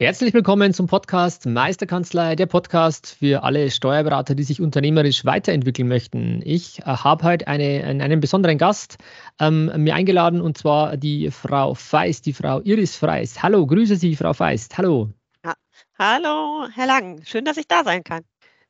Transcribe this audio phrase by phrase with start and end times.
[0.00, 6.42] Herzlich willkommen zum Podcast Meisterkanzlei, der Podcast für alle Steuerberater, die sich unternehmerisch weiterentwickeln möchten.
[6.44, 8.98] Ich äh, habe heute eine, einen besonderen Gast
[9.38, 13.44] ähm, mir eingeladen und zwar die Frau Feist, die Frau Iris Feist.
[13.44, 14.76] Hallo, grüße Sie, Frau Feist.
[14.76, 15.10] Hallo.
[15.44, 15.54] Ja.
[15.96, 17.22] Hallo, Herr Lang.
[17.24, 18.24] Schön, dass ich da sein kann.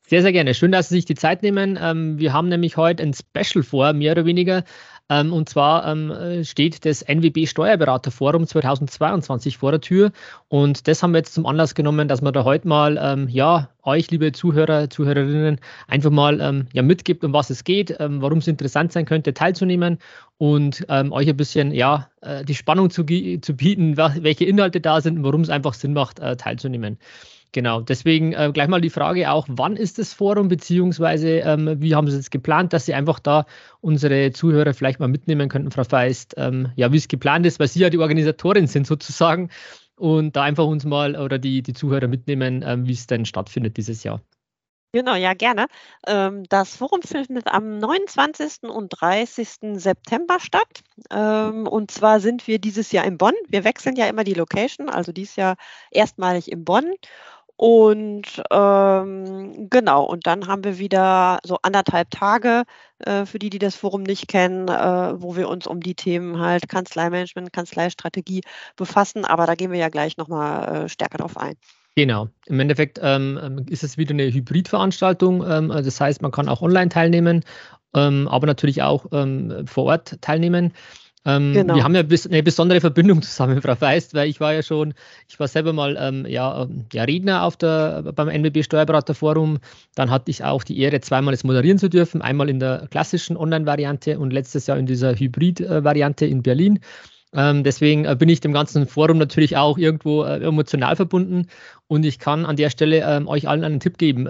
[0.07, 0.53] Sehr, sehr gerne.
[0.53, 1.79] Schön, dass Sie sich die Zeit nehmen.
[1.81, 4.63] Ähm, wir haben nämlich heute ein Special vor, mehr oder weniger.
[5.09, 10.11] Ähm, und zwar ähm, steht das NWB Steuerberaterforum 2022 vor der Tür.
[10.47, 13.69] Und das haben wir jetzt zum Anlass genommen, dass man da heute mal, ähm, ja,
[13.83, 18.39] euch, liebe Zuhörer, Zuhörerinnen, einfach mal ähm, ja, mitgibt, um was es geht, ähm, warum
[18.39, 19.99] es interessant sein könnte, teilzunehmen
[20.37, 25.01] und ähm, euch ein bisschen, ja, äh, die Spannung zu, zu bieten, welche Inhalte da
[25.01, 26.97] sind und warum es einfach Sinn macht, äh, teilzunehmen.
[27.55, 31.95] Genau, deswegen äh, gleich mal die Frage auch, wann ist das Forum, beziehungsweise ähm, wie
[31.95, 33.45] haben Sie es geplant, dass Sie einfach da
[33.79, 37.69] unsere Zuhörer vielleicht mal mitnehmen könnten, Frau Feist, ähm, ja, wie es geplant ist, weil
[37.69, 39.51] Sie ja die Organisatorin sind sozusagen
[39.95, 43.77] und da einfach uns mal oder die, die Zuhörer mitnehmen, ähm, wie es denn stattfindet
[43.77, 44.19] dieses Jahr.
[44.91, 45.67] Genau, ja, gerne.
[46.07, 48.63] Ähm, das Forum findet am 29.
[48.63, 49.79] und 30.
[49.79, 50.83] September statt.
[51.11, 53.33] Ähm, und zwar sind wir dieses Jahr in Bonn.
[53.49, 55.55] Wir wechseln ja immer die Location, also dieses Jahr
[55.91, 56.93] erstmalig in Bonn.
[57.57, 62.63] Und ähm, genau, und dann haben wir wieder so anderthalb Tage,
[62.99, 66.39] äh, für die, die das Forum nicht kennen, äh, wo wir uns um die Themen
[66.39, 68.41] halt Kanzleimanagement, Kanzleistrategie
[68.75, 69.23] befassen.
[69.23, 71.55] Aber da gehen wir ja gleich nochmal äh, stärker drauf ein.
[71.95, 72.27] Genau.
[72.45, 75.41] Im Endeffekt ähm, ist es wieder eine Hybridveranstaltung.
[75.49, 77.45] Ähm, also das heißt, man kann auch online teilnehmen,
[77.93, 80.73] ähm, aber natürlich auch ähm, vor Ort teilnehmen.
[81.25, 81.75] Ähm, genau.
[81.75, 84.93] Wir haben ja eine besondere Verbindung zusammen, Frau Feist, weil ich war ja schon,
[85.27, 89.59] ich war selber mal ähm, ja, ähm, ja, Redner auf der, beim NBB Steuerberaterforum.
[89.95, 92.21] Dann hatte ich auch die Ehre, zweimal es moderieren zu dürfen.
[92.21, 96.79] Einmal in der klassischen Online-Variante und letztes Jahr in dieser Hybrid-Variante in Berlin.
[97.33, 101.47] Ähm, deswegen äh, bin ich dem ganzen Forum natürlich auch irgendwo äh, emotional verbunden
[101.87, 104.27] und ich kann an der Stelle ähm, euch allen einen Tipp geben.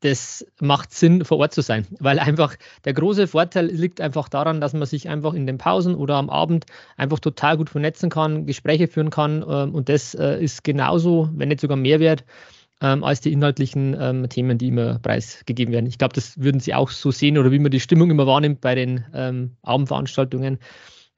[0.00, 4.60] Das macht Sinn, vor Ort zu sein, weil einfach der große Vorteil liegt einfach daran,
[4.60, 6.66] dass man sich einfach in den Pausen oder am Abend
[6.98, 11.48] einfach total gut vernetzen kann, Gespräche führen kann ähm, und das äh, ist genauso, wenn
[11.48, 12.24] nicht sogar mehr wert,
[12.82, 15.86] ähm, als die inhaltlichen ähm, Themen, die immer preisgegeben werden.
[15.86, 18.60] Ich glaube, das würden Sie auch so sehen oder wie man die Stimmung immer wahrnimmt
[18.60, 20.58] bei den Abendveranstaltungen.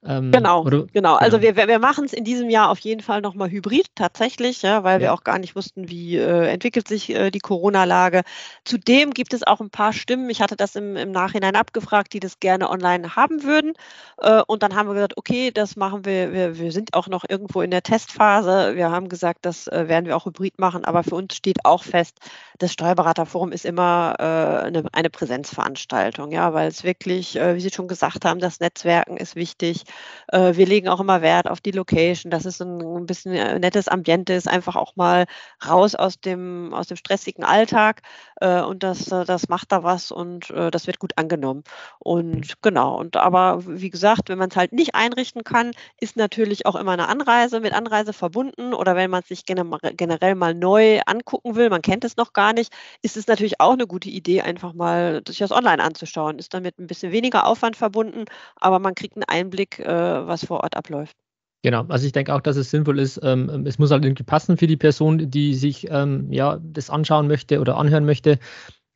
[0.05, 1.17] Ähm, genau, oder, genau.
[1.17, 1.57] Also genau.
[1.57, 5.01] wir, wir machen es in diesem Jahr auf jeden Fall nochmal hybrid tatsächlich, ja, weil
[5.01, 5.01] ja.
[5.01, 8.23] wir auch gar nicht wussten, wie äh, entwickelt sich äh, die Corona-Lage.
[8.65, 12.21] Zudem gibt es auch ein paar Stimmen, ich hatte das im, im Nachhinein abgefragt, die
[12.21, 13.73] das gerne online haben würden.
[14.19, 17.25] Äh, und dann haben wir gesagt, okay, das machen wir, wir, wir sind auch noch
[17.29, 18.77] irgendwo in der Testphase.
[18.77, 21.83] Wir haben gesagt, das äh, werden wir auch hybrid machen, aber für uns steht auch
[21.83, 22.19] fest,
[22.59, 27.71] das Steuerberaterforum ist immer äh, eine, eine Präsenzveranstaltung, ja, weil es wirklich, äh, wie Sie
[27.71, 29.85] schon gesagt haben, das Netzwerken ist wichtig.
[30.29, 33.59] Äh, wir legen auch immer Wert auf die Location, dass es ein, ein bisschen äh,
[33.59, 35.27] nettes Ambiente ist, einfach auch mal
[35.67, 38.03] raus aus dem, aus dem stressigen Alltag.
[38.41, 41.63] Äh, und das, das macht da was und das wird gut angenommen.
[41.99, 46.67] Und genau, und aber wie gesagt, wenn man es halt nicht einrichten kann, ist natürlich
[46.67, 51.01] auch immer eine Anreise mit Anreise verbunden oder wenn man es sich generell mal neu
[51.07, 52.73] angucken will, man kennt es noch gar nicht,
[53.03, 56.39] ist es natürlich auch eine gute Idee, einfach mal sich das online anzuschauen.
[56.39, 58.25] Ist damit ein bisschen weniger Aufwand verbunden,
[58.57, 61.17] aber man kriegt einen Einblick äh, was vor Ort abläuft.
[61.63, 64.57] Genau, also ich denke auch, dass es sinnvoll ist, ähm, es muss halt irgendwie passen
[64.57, 68.39] für die Person, die sich ähm, ja, das anschauen möchte oder anhören möchte.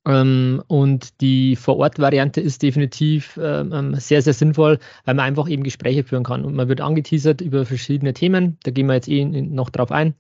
[0.07, 5.65] Ähm, und die Vor-Ort-Variante ist definitiv ähm, ähm, sehr, sehr sinnvoll, weil man einfach eben
[5.65, 6.45] Gespräche führen kann.
[6.45, 8.59] Und man wird angeteasert über verschiedene Themen.
[8.63, 10.15] Da gehen wir jetzt eh noch drauf ein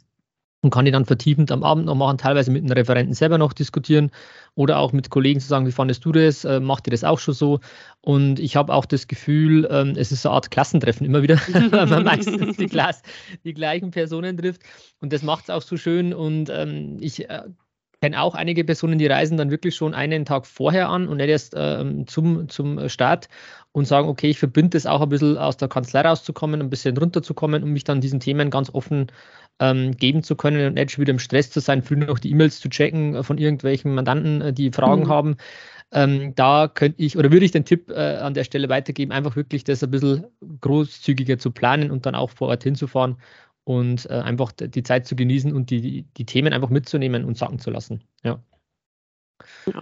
[0.62, 3.53] und kann die dann vertiefend am Abend noch machen, teilweise mit einem Referenten selber noch
[3.53, 4.10] diskutieren
[4.54, 7.18] oder auch mit Kollegen zu sagen, wie fandest du das, äh, macht ihr das auch
[7.18, 7.60] schon so?
[8.00, 11.36] Und ich habe auch das Gefühl, ähm, es ist so eine Art Klassentreffen immer wieder,
[11.70, 13.03] weil man meistens die, Klasse,
[13.44, 14.62] die gleichen Personen trifft.
[15.00, 16.14] Und das macht es auch so schön.
[16.14, 17.42] Und ähm, ich äh,
[18.03, 21.28] kenne auch einige Personen, die reisen dann wirklich schon einen Tag vorher an und nicht
[21.28, 23.28] erst ähm, zum, zum Start
[23.71, 26.97] und sagen, okay, ich verbinde das auch ein bisschen aus der Kanzlei rauszukommen, ein bisschen
[26.97, 29.07] runterzukommen, um mich dann diesen Themen ganz offen
[29.60, 32.33] ähm, geben zu können und nicht schon wieder im Stress zu sein, früh noch die
[32.33, 35.09] E-Mails zu checken äh, von irgendwelchen Mandanten, äh, die Fragen mhm.
[35.09, 35.37] haben.
[35.93, 39.37] Ähm, da könnte ich oder würde ich den Tipp äh, an der Stelle weitergeben, einfach
[39.37, 40.25] wirklich das ein bisschen
[40.60, 43.16] großzügiger zu planen und dann auch vor Ort hinzufahren
[43.64, 47.59] und äh, einfach die Zeit zu genießen und die, die Themen einfach mitzunehmen und sacken
[47.59, 48.03] zu lassen.
[48.24, 48.41] Ja.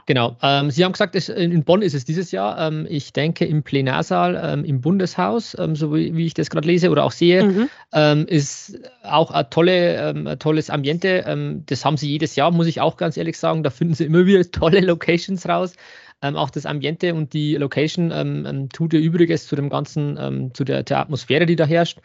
[0.07, 0.37] Genau.
[0.43, 2.59] Ähm, Sie haben gesagt, es, in Bonn ist es dieses Jahr.
[2.59, 6.67] Ähm, ich denke, im Plenarsaal ähm, im Bundeshaus, ähm, so wie, wie, ich das gerade
[6.67, 7.69] lese oder auch sehe, mhm.
[7.93, 11.63] Ähm, ist auch ein, tolle, ähm, ein tolles Ambiente.
[11.67, 13.63] das haben Sie jedes Jahr, muss ich auch ganz ehrlich sagen.
[13.63, 15.75] Da finden Sie immer wieder tolle Locations raus.
[16.21, 21.01] auch das Ambiente und die Location tut ihr Übriges zu dem ganzen, zu der, der
[21.01, 21.99] Atmosphäre, die da herrscht.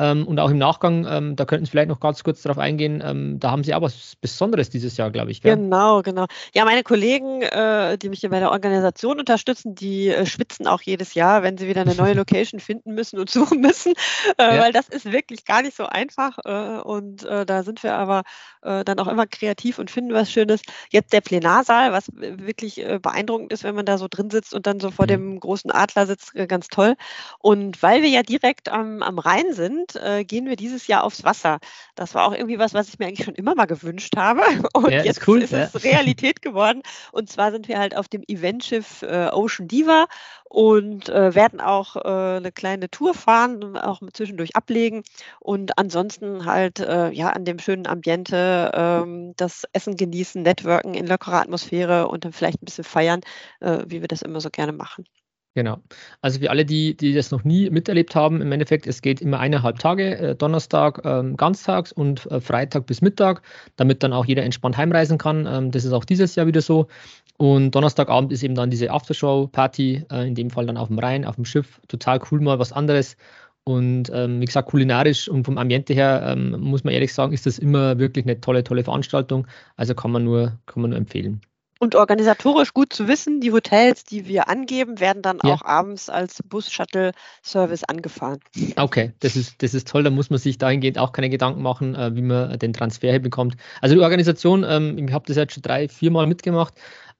[0.00, 3.00] Ähm, und auch im Nachgang, ähm, da könnten Sie vielleicht noch ganz kurz darauf eingehen,
[3.04, 5.40] ähm, da haben Sie auch was Besonderes dieses Jahr, glaube ich.
[5.40, 5.54] Gell?
[5.54, 6.26] Genau, genau.
[6.52, 10.82] Ja, meine Kollegen, äh, die mich hier bei der Organisation unterstützen, die äh, schwitzen auch
[10.82, 13.92] jedes Jahr, wenn sie wieder eine neue Location finden müssen und suchen müssen,
[14.36, 14.62] äh, ja.
[14.62, 16.38] weil das ist wirklich gar nicht so einfach.
[16.44, 18.22] Äh, und äh, da sind wir aber
[18.62, 20.62] äh, dann auch immer kreativ und finden was Schönes.
[20.90, 24.80] Jetzt der Plenarsaal, was wirklich beeindruckend ist, wenn man da so drin sitzt und dann
[24.80, 25.08] so vor mhm.
[25.08, 26.96] dem großen Adler sitzt, ganz toll.
[27.38, 31.04] Und weil wir ja direkt am, am Rhein sind, sind, äh, gehen wir dieses Jahr
[31.04, 31.58] aufs Wasser.
[31.94, 34.42] Das war auch irgendwie was, was ich mir eigentlich schon immer mal gewünscht habe.
[34.74, 35.70] Und ja, jetzt ist, cool, ist ja.
[35.72, 36.82] es Realität geworden.
[37.12, 40.06] Und zwar sind wir halt auf dem Eventschiff äh, Ocean Diva
[40.44, 45.02] und äh, werden auch äh, eine kleine Tour fahren, auch zwischendurch ablegen
[45.40, 51.08] und ansonsten halt äh, ja an dem schönen Ambiente ähm, das Essen genießen, Networken in
[51.08, 53.22] lockerer Atmosphäre und dann vielleicht ein bisschen feiern,
[53.60, 55.06] äh, wie wir das immer so gerne machen.
[55.56, 55.78] Genau.
[56.20, 59.38] Also für alle, die, die das noch nie miterlebt haben, im Endeffekt, es geht immer
[59.38, 63.40] eineinhalb Tage, äh, Donnerstag ähm, ganztags und äh, Freitag bis Mittag,
[63.76, 65.46] damit dann auch jeder entspannt heimreisen kann.
[65.46, 66.88] Ähm, das ist auch dieses Jahr wieder so.
[67.36, 71.24] Und Donnerstagabend ist eben dann diese Aftershow-Party, äh, in dem Fall dann auf dem Rhein,
[71.24, 71.80] auf dem Schiff.
[71.86, 73.16] Total cool, mal was anderes.
[73.62, 77.46] Und ähm, wie gesagt, kulinarisch und vom Ambiente her, ähm, muss man ehrlich sagen, ist
[77.46, 79.46] das immer wirklich eine tolle, tolle Veranstaltung.
[79.76, 81.40] Also kann man nur, kann man nur empfehlen.
[81.84, 85.52] Und organisatorisch gut zu wissen, die Hotels, die wir angeben, werden dann ja.
[85.52, 88.40] auch abends als Bus-Shuttle-Service angefahren.
[88.76, 90.02] Okay, das ist, das ist toll.
[90.02, 93.56] Da muss man sich dahingehend auch keine Gedanken machen, äh, wie man den Transfer hinbekommt.
[93.82, 96.72] Also die Organisation, ähm, ich habe das jetzt schon drei, vier Mal mitgemacht.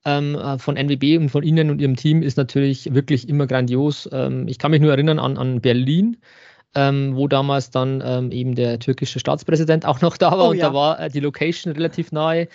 [0.03, 4.09] Ähm, äh, von NWB und von Ihnen und Ihrem Team ist natürlich wirklich immer grandios.
[4.11, 6.17] Ähm, ich kann mich nur erinnern an, an Berlin.
[6.73, 10.57] Ähm, wo damals dann ähm, eben der türkische Staatspräsident auch noch da war oh, und
[10.57, 10.69] ja.
[10.69, 12.47] da war äh, die Location relativ nahe.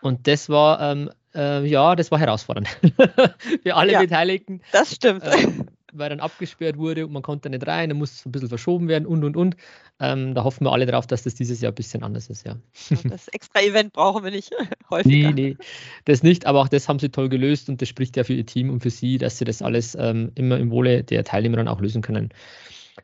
[0.00, 2.68] Und das war ähm, äh, ja, das war herausfordernd
[3.62, 4.60] für alle ja, Beteiligten.
[4.72, 5.22] Das stimmt.
[5.22, 5.46] Äh,
[5.92, 8.88] weil dann abgesperrt wurde und man konnte nicht rein, dann musste es ein bisschen verschoben
[8.88, 9.56] werden und und und.
[10.00, 12.56] Ähm, da hoffen wir alle darauf, dass das dieses Jahr ein bisschen anders ist, ja.
[13.04, 14.52] Das extra Event brauchen wir nicht
[14.90, 15.32] häufiger.
[15.32, 15.56] Nee, nee,
[16.04, 18.46] das nicht, aber auch das haben sie toll gelöst und das spricht ja für ihr
[18.46, 21.68] Team und für sie, dass sie das alles ähm, immer im Wohle der Teilnehmer dann
[21.68, 22.30] auch lösen können.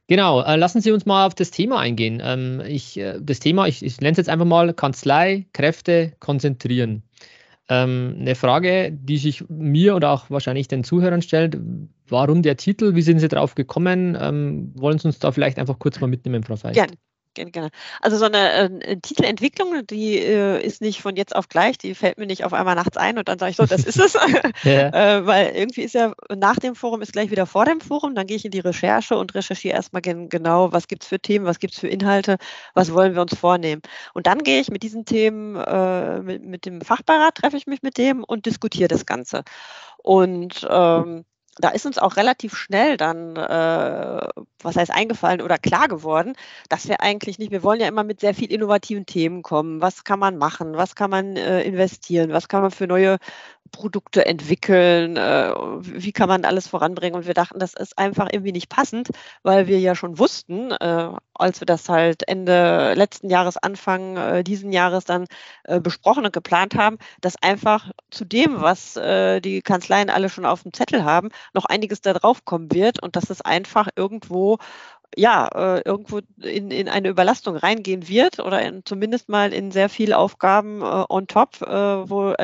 [0.07, 2.21] Genau, äh, lassen Sie uns mal auf das Thema eingehen.
[2.23, 7.03] Ähm, ich, äh, das Thema, ich, ich nenne es jetzt einfach mal Kanzlei, Kräfte, konzentrieren.
[7.69, 11.57] Ähm, eine Frage, die sich mir oder auch wahrscheinlich den Zuhörern stellt,
[12.09, 14.17] warum der Titel, wie sind Sie drauf gekommen?
[14.21, 16.75] Ähm, wollen Sie uns da vielleicht einfach kurz mal mitnehmen, Frau Feist?
[16.75, 16.95] Gerne
[17.35, 17.71] gerne.
[18.01, 22.19] Also so eine äh, Titelentwicklung, die äh, ist nicht von jetzt auf gleich, die fällt
[22.19, 24.15] mir nicht auf einmal nachts ein und dann sage ich so, das ist es.
[24.65, 28.27] äh, weil irgendwie ist ja nach dem Forum ist gleich wieder vor dem Forum, dann
[28.27, 31.45] gehe ich in die Recherche und recherchiere erstmal gen genau, was gibt es für Themen,
[31.47, 32.37] was gibt es für Inhalte,
[32.75, 33.83] was wollen wir uns vornehmen.
[34.15, 37.83] Und dann gehe ich mit diesen Themen, äh, mit, mit dem Fachbeirat treffe ich mich
[37.83, 39.45] mit dem und diskutiere das Ganze.
[39.99, 41.25] Und ähm,
[41.59, 44.29] da ist uns auch relativ schnell dann, äh,
[44.63, 46.35] was heißt eingefallen oder klar geworden,
[46.69, 49.81] dass wir eigentlich nicht, wir wollen ja immer mit sehr viel innovativen Themen kommen.
[49.81, 50.77] Was kann man machen?
[50.77, 52.33] Was kann man äh, investieren?
[52.33, 53.19] Was kann man für neue
[53.75, 55.17] Produkte entwickeln?
[55.17, 57.17] Äh, wie kann man alles voranbringen?
[57.17, 59.09] Und wir dachten, das ist einfach irgendwie nicht passend,
[59.43, 64.45] weil wir ja schon wussten, äh, als wir das halt Ende letzten Jahres, Anfang äh,
[64.45, 65.27] diesen Jahres dann
[65.81, 70.73] besprochen und geplant haben, dass einfach zu dem, was die Kanzleien alle schon auf dem
[70.75, 74.59] Zettel haben, noch einiges da drauf kommen wird und dass es einfach irgendwo
[75.17, 79.89] ja, äh, irgendwo in, in eine Überlastung reingehen wird oder in, zumindest mal in sehr
[79.89, 82.35] viele Aufgaben äh, on top, äh, wo,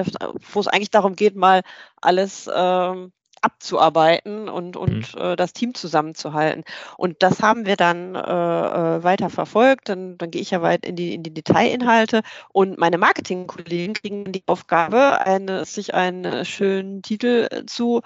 [0.52, 1.62] wo es eigentlich darum geht, mal
[2.00, 3.12] alles ähm,
[3.42, 5.20] abzuarbeiten und, und mhm.
[5.20, 6.64] äh, das Team zusammenzuhalten.
[6.96, 9.88] Und das haben wir dann äh, äh, weiter verfolgt.
[9.88, 14.32] Dann, dann gehe ich ja weit in die, in die Detailinhalte und meine Marketingkollegen kriegen
[14.32, 18.02] die Aufgabe, eine, sich einen schönen Titel zu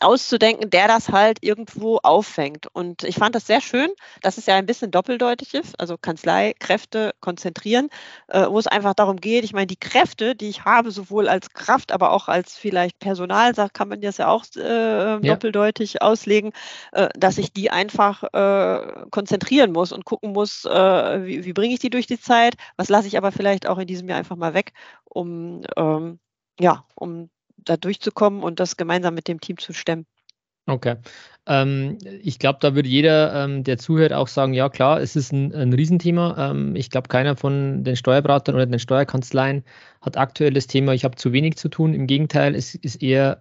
[0.00, 2.66] auszudenken, der das halt irgendwo auffängt.
[2.72, 3.90] Und ich fand das sehr schön,
[4.22, 7.88] dass es ja ein bisschen doppeldeutig ist, also Kanzlei, Kräfte konzentrieren,
[8.28, 11.50] äh, wo es einfach darum geht, ich meine, die Kräfte, die ich habe, sowohl als
[11.50, 15.18] Kraft, aber auch als vielleicht Personal, kann man das ja auch äh, ja.
[15.18, 16.52] doppeldeutig auslegen,
[16.92, 21.74] äh, dass ich die einfach äh, konzentrieren muss und gucken muss, äh, wie, wie bringe
[21.74, 24.36] ich die durch die Zeit, was lasse ich aber vielleicht auch in diesem Jahr einfach
[24.36, 24.72] mal weg,
[25.04, 26.18] um, ähm,
[26.60, 30.06] ja, um da durchzukommen und das gemeinsam mit dem Team zu stemmen.
[30.68, 30.96] Okay.
[31.46, 35.32] Ähm, ich glaube, da würde jeder, ähm, der zuhört, auch sagen, ja klar, es ist
[35.32, 36.50] ein, ein Riesenthema.
[36.50, 39.64] Ähm, ich glaube, keiner von den Steuerberatern oder den Steuerkanzleien
[40.02, 41.94] hat aktuell das Thema, ich habe zu wenig zu tun.
[41.94, 43.40] Im Gegenteil, es ist eher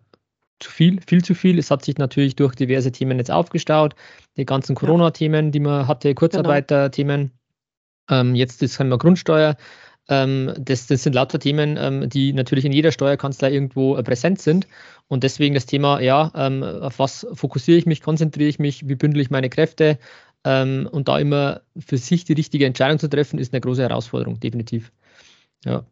[0.60, 1.60] zu viel, viel zu viel.
[1.60, 3.96] Es hat sich natürlich durch diverse Themen jetzt aufgestaut.
[4.38, 6.14] Die ganzen Corona-Themen, die man hatte.
[6.14, 7.32] Kurzarbeiter-Themen.
[8.10, 9.56] Ähm, jetzt ist wir Grundsteuer.
[10.10, 14.42] Ähm, das, das, sind lauter Themen, ähm, die natürlich in jeder Steuerkanzlei irgendwo äh, präsent
[14.42, 14.68] sind.
[15.10, 18.96] Und deswegen das Thema, ja, ähm, auf was fokussiere ich mich, konzentriere ich mich, wie
[18.96, 20.00] bündel ich meine Kräfte?
[20.46, 24.40] Ähm, und da immer für sich die richtige Entscheidung zu treffen, ist eine große Herausforderung,
[24.40, 24.92] definitiv.
[25.66, 25.86] Ja.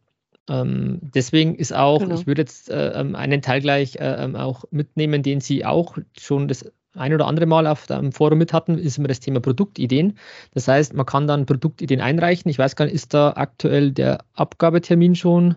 [0.48, 2.14] Ähm, deswegen ist auch, genau.
[2.14, 6.48] ich würde jetzt äh, ähm, einen Teil gleich äh, auch mitnehmen, den Sie auch schon
[6.48, 10.18] das ein oder andere Mal auf dem Forum mit hatten, ist immer das Thema Produktideen.
[10.54, 12.50] Das heißt, man kann dann Produktideen einreichen.
[12.50, 15.56] Ich weiß gar nicht, ist da aktuell der Abgabetermin schon?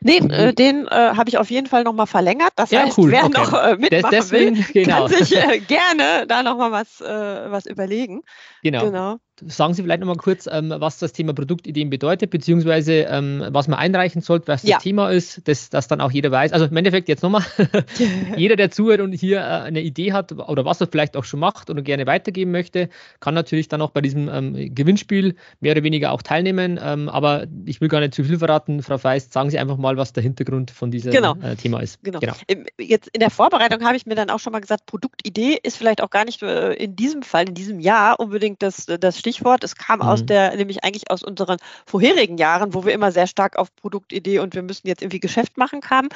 [0.00, 2.52] Nee, äh, den äh, habe ich auf jeden Fall nochmal verlängert.
[2.56, 3.12] Das ja, heißt, cool.
[3.12, 3.40] wer okay.
[3.40, 5.06] noch äh, mitmachen Deswegen, will, genau.
[5.06, 8.22] kann sich äh, gerne da nochmal was, äh, was überlegen.
[8.62, 8.84] Genau.
[8.84, 9.16] genau.
[9.46, 13.78] Sagen Sie vielleicht nochmal kurz, ähm, was das Thema Produktideen bedeutet, beziehungsweise ähm, was man
[13.78, 14.76] einreichen sollte, was ja.
[14.76, 16.52] das Thema ist, dass das dann auch jeder weiß.
[16.52, 17.44] Also im Endeffekt jetzt nochmal,
[18.36, 21.40] jeder, der zuhört und hier äh, eine Idee hat oder was er vielleicht auch schon
[21.40, 22.88] macht oder gerne weitergeben möchte,
[23.20, 26.78] kann natürlich dann auch bei diesem ähm, Gewinnspiel mehr oder weniger auch teilnehmen.
[26.82, 29.96] Ähm, aber ich will gar nicht zu viel verraten, Frau Feist, sagen Sie einfach mal,
[29.96, 31.36] was der Hintergrund von diesem genau.
[31.42, 32.02] äh, Thema ist.
[32.02, 32.20] Genau.
[32.20, 32.34] genau.
[32.78, 36.02] Jetzt in der Vorbereitung habe ich mir dann auch schon mal gesagt, Produktidee ist vielleicht
[36.02, 39.64] auch gar nicht äh, in diesem Fall, in diesem Jahr unbedingt das, das Stichwort Stichwort.
[39.64, 40.06] Es kam mhm.
[40.06, 44.40] aus der, nämlich eigentlich aus unseren vorherigen Jahren, wo wir immer sehr stark auf Produktidee
[44.40, 46.08] und wir müssen jetzt irgendwie Geschäft machen kamen.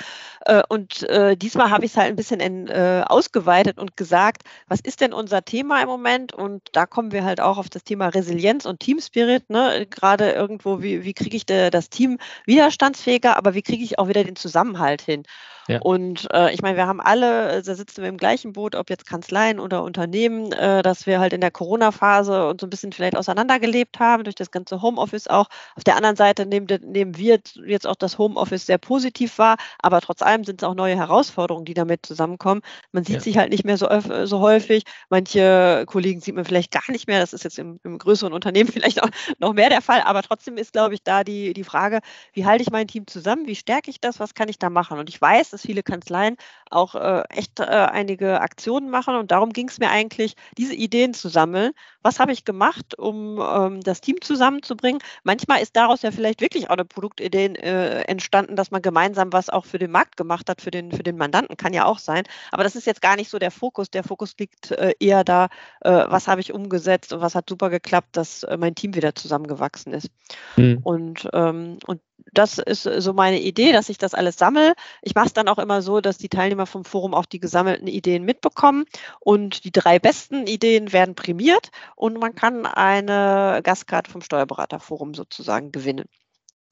[0.47, 4.43] Äh, und äh, diesmal habe ich es halt ein bisschen in, äh, ausgeweitet und gesagt,
[4.69, 6.33] was ist denn unser Thema im Moment?
[6.33, 9.49] Und da kommen wir halt auch auf das Thema Resilienz und Teamspirit.
[9.49, 9.87] Ne?
[9.89, 14.25] Gerade irgendwo, wie, wie kriege ich das Team widerstandsfähiger, aber wie kriege ich auch wieder
[14.25, 15.25] den Zusammenhalt hin?
[15.69, 15.81] Ja.
[15.81, 19.07] Und äh, ich meine, wir haben alle, da sitzen wir im gleichen Boot, ob jetzt
[19.07, 23.04] Kanzleien oder Unternehmen, äh, dass wir halt in der Corona-Phase uns so ein bisschen vielleicht
[23.13, 25.49] auseinandergelebt haben, durch das ganze Homeoffice auch.
[25.77, 30.01] Auf der anderen Seite nehmen, nehmen wir jetzt auch das Homeoffice sehr positiv wahr, aber
[30.01, 32.63] trotz allem sind es auch neue Herausforderungen, die damit zusammenkommen.
[32.93, 33.21] Man sieht ja.
[33.21, 33.89] sich halt nicht mehr so,
[34.25, 34.85] so häufig.
[35.11, 37.21] Manche Kollegen sieht man vielleicht gar nicht mehr.
[37.21, 40.57] Das ist jetzt im, im größeren Unternehmen vielleicht auch noch mehr der Fall, aber trotzdem
[40.57, 42.01] ist, glaube ich, da die, die Frage,
[42.33, 43.47] wie halte ich mein Team zusammen?
[43.47, 44.21] Wie stärke ich das?
[44.21, 44.99] Was kann ich da machen?
[44.99, 46.37] Und ich weiß, dass viele Kanzleien
[46.71, 49.17] auch äh, echt äh, einige Aktionen machen.
[49.17, 51.73] Und darum ging es mir eigentlich, diese Ideen zu sammeln.
[52.05, 55.01] Was habe ich gemacht, um ähm, das Team zusammenzubringen?
[55.23, 59.49] Manchmal ist daraus ja vielleicht wirklich auch eine Produktidee äh, entstanden, dass man gemeinsam was
[59.49, 62.25] auch für den Markt gemacht hat, für den, für den Mandanten, kann ja auch sein.
[62.53, 63.91] Aber das ist jetzt gar nicht so der Fokus.
[63.91, 65.49] Der Fokus liegt äh, eher da,
[65.81, 69.15] äh, was habe ich umgesetzt und was hat super geklappt, dass äh, mein Team wieder
[69.15, 70.11] zusammengewachsen ist.
[70.57, 70.81] Mhm.
[70.83, 72.03] Und, ähm, und
[72.33, 74.75] das ist so meine Idee, dass ich das alles sammle.
[75.03, 77.87] Ich mache es dann auch immer so, dass die Teilnehmer vom Forum auch die gesammelten
[77.87, 78.85] Ideen mitbekommen
[79.21, 85.73] und die drei besten Ideen werden prämiert und man kann eine Gastkarte vom Steuerberaterforum sozusagen
[85.73, 86.07] gewinnen.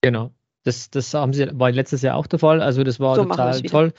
[0.01, 0.33] Genau.
[0.65, 2.61] Das, das haben sie, war letztes Jahr auch der Fall.
[2.63, 3.93] Also das war so total toll.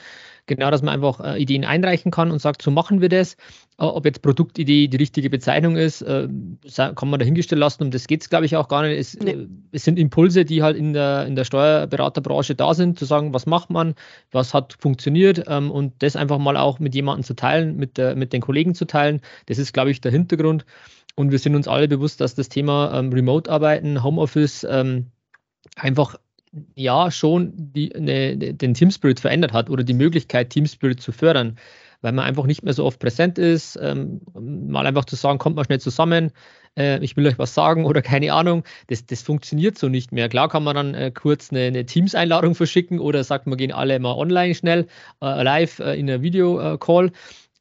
[0.46, 3.34] Genau, dass man einfach äh, Ideen einreichen kann und sagt, so machen wir das.
[3.78, 6.28] Äh, ob jetzt Produktidee die richtige Bezeichnung ist, äh,
[6.76, 7.84] kann man dahingestellt lassen.
[7.84, 8.98] Um das geht es, glaube ich, auch gar nicht.
[8.98, 9.30] Es, nee.
[9.30, 13.32] Äh, es, sind Impulse, die halt in der, in der Steuerberaterbranche da sind, zu sagen,
[13.32, 13.94] was macht man,
[14.32, 18.14] was hat funktioniert ähm, und das einfach mal auch mit jemandem zu teilen, mit, der,
[18.14, 19.22] mit den Kollegen zu teilen.
[19.46, 20.66] Das ist, glaube ich, der Hintergrund.
[21.16, 25.06] Und wir sind uns alle bewusst, dass das Thema ähm, Remote-Arbeiten, Homeoffice ähm,
[25.76, 26.16] einfach
[26.74, 31.12] ja schon die, ne, den Team Spirit verändert hat oder die Möglichkeit, Team Spirit zu
[31.12, 31.58] fördern,
[32.00, 33.78] weil man einfach nicht mehr so oft präsent ist.
[33.80, 36.30] Ähm, mal einfach zu sagen, kommt mal schnell zusammen,
[36.76, 40.28] äh, ich will euch was sagen oder keine Ahnung, das, das funktioniert so nicht mehr.
[40.28, 43.98] Klar kann man dann äh, kurz eine, eine Teams-Einladung verschicken oder sagt, wir gehen alle
[43.98, 44.86] mal online schnell,
[45.22, 47.12] äh, live äh, in einer Video-Call.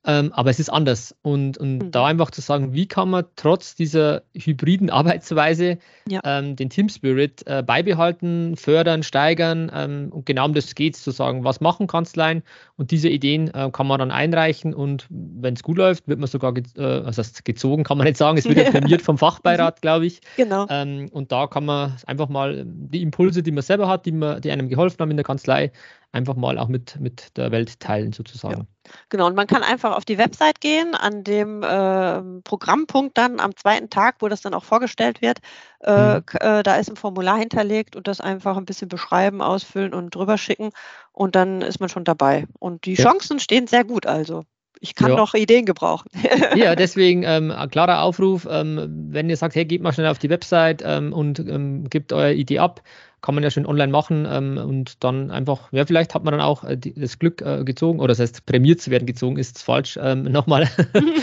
[0.05, 1.15] Ähm, aber es ist anders.
[1.21, 1.91] Und, und mhm.
[1.91, 5.77] da einfach zu sagen, wie kann man trotz dieser hybriden Arbeitsweise
[6.09, 6.19] ja.
[6.25, 9.71] ähm, den Team Spirit äh, beibehalten, fördern, steigern.
[9.73, 12.43] Ähm, und genau um das geht es, zu sagen, was machen Kanzleien.
[12.75, 14.73] Und diese Ideen äh, kann man dann einreichen.
[14.73, 18.17] Und wenn es gut läuft, wird man sogar, ge äh, also gezogen, kann man nicht
[18.17, 20.19] sagen, es wird ja prämiert vom Fachbeirat, glaube ich.
[20.35, 20.65] Genau.
[20.69, 24.41] Ähm, und da kann man einfach mal die Impulse, die man selber hat, die, man,
[24.41, 25.71] die einem geholfen haben in der Kanzlei,
[26.13, 28.61] einfach mal auch mit, mit der Welt teilen sozusagen.
[28.61, 28.91] Ja.
[29.09, 33.55] Genau, und man kann einfach auf die Website gehen, an dem äh, Programmpunkt dann am
[33.55, 35.39] zweiten Tag, wo das dann auch vorgestellt wird.
[35.81, 36.23] Äh, mhm.
[36.39, 40.37] äh, da ist ein Formular hinterlegt und das einfach ein bisschen beschreiben, ausfüllen und drüber
[40.37, 40.69] schicken
[41.11, 42.45] und dann ist man schon dabei.
[42.59, 43.03] Und die ja.
[43.03, 44.43] Chancen stehen sehr gut also.
[44.81, 45.15] ich kann ja.
[45.15, 46.09] noch Ideen gebrauchen.
[46.55, 50.19] ja, deswegen ähm, ein klarer Aufruf, ähm, wenn ihr sagt, hey, geht mal schnell auf
[50.19, 52.83] die Website ähm, und ähm, gebt eure Idee ab,
[53.23, 56.41] kann man ja schon online machen ähm, und dann einfach, ja, vielleicht hat man dann
[56.41, 59.63] auch äh, die, das Glück äh, gezogen, oder das heißt, prämiert zu werden gezogen, ist
[59.63, 60.69] falsch, ähm, nochmal,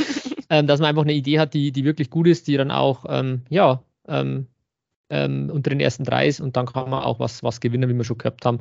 [0.48, 3.04] dass man einfach eine Idee hat, die, die wirklich gut ist, die dann auch,
[3.50, 4.46] ja, ähm,
[5.10, 8.04] unter den ersten drei ist und dann kann man auch was, was gewinnen, wie wir
[8.04, 8.60] schon gehabt haben.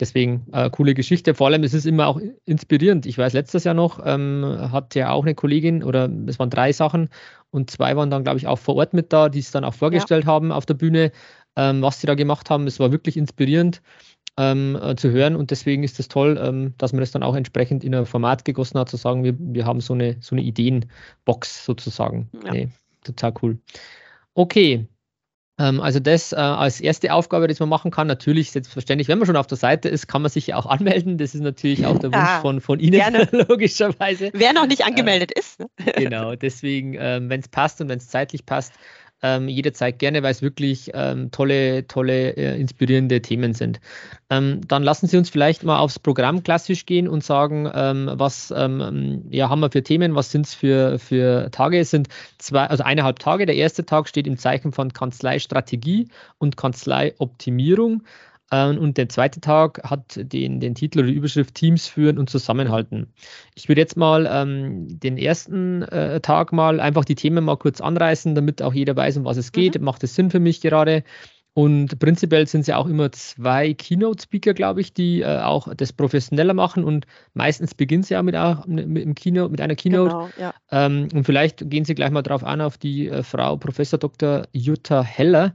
[0.00, 1.34] Deswegen äh, coole Geschichte.
[1.34, 3.04] Vor allem, es ist immer auch inspirierend.
[3.04, 6.72] Ich weiß, letztes Jahr noch ähm, hat ja auch eine Kollegin oder es waren drei
[6.72, 7.10] Sachen
[7.50, 9.74] und zwei waren dann, glaube ich, auch vor Ort mit da, die es dann auch
[9.74, 10.32] vorgestellt ja.
[10.32, 11.12] haben auf der Bühne,
[11.60, 12.66] ähm, was sie da gemacht haben.
[12.66, 13.82] Es war wirklich inspirierend.
[14.36, 17.24] Ähm, äh, zu hören und deswegen ist es das toll, ähm, dass man das dann
[17.24, 20.34] auch entsprechend in ein Format gegossen hat, zu sagen, wir, wir haben so eine, so
[20.34, 22.30] eine Ideenbox sozusagen.
[22.44, 22.52] Ja.
[22.52, 22.68] Nee,
[23.02, 23.58] total cool.
[24.34, 24.86] Okay,
[25.60, 28.06] ähm, also das äh, als erste Aufgabe, die man machen kann.
[28.06, 31.18] Natürlich, selbstverständlich, wenn man schon auf der Seite ist, kann man sich ja auch anmelden.
[31.18, 33.28] Das ist natürlich auch der Wunsch ja, von, von Ihnen, gerne.
[33.48, 34.30] logischerweise.
[34.32, 35.60] Wer noch nicht angemeldet äh, ist.
[35.60, 35.66] Ne?
[35.96, 38.72] Genau, deswegen, ähm, wenn es passt und wenn es zeitlich passt,
[39.22, 43.80] ähm, jederzeit gerne, weil es wirklich ähm, tolle, tolle, äh, inspirierende Themen sind.
[44.30, 48.52] Ähm, dann lassen Sie uns vielleicht mal aufs Programm klassisch gehen und sagen, ähm, was
[48.56, 51.78] ähm, ja, haben wir für Themen, was sind es für, für Tage?
[51.78, 52.08] Es sind
[52.38, 53.46] zwei, also eineinhalb Tage.
[53.46, 56.08] Der erste Tag steht im Zeichen von Kanzleistrategie
[56.38, 58.02] und Kanzleioptimierung.
[58.50, 62.30] Ähm, und der zweite Tag hat den, den Titel oder die Überschrift Teams führen und
[62.30, 63.12] zusammenhalten.
[63.54, 67.80] Ich würde jetzt mal ähm, den ersten äh, Tag mal einfach die Themen mal kurz
[67.80, 69.78] anreißen, damit auch jeder weiß, um was es geht.
[69.78, 69.84] Mhm.
[69.84, 71.04] Macht es Sinn für mich gerade?
[71.52, 75.92] Und prinzipiell sind es ja auch immer zwei Keynote-Speaker, glaube ich, die äh, auch das
[75.92, 76.84] professioneller machen.
[76.84, 80.10] Und meistens beginnt sie ja mit, auch, mit, einem Keynote, mit einer Keynote.
[80.10, 80.54] Genau, ja.
[80.70, 84.46] ähm, und vielleicht gehen Sie gleich mal darauf an, auf die äh, Frau Professor Dr.
[84.52, 85.52] Jutta Heller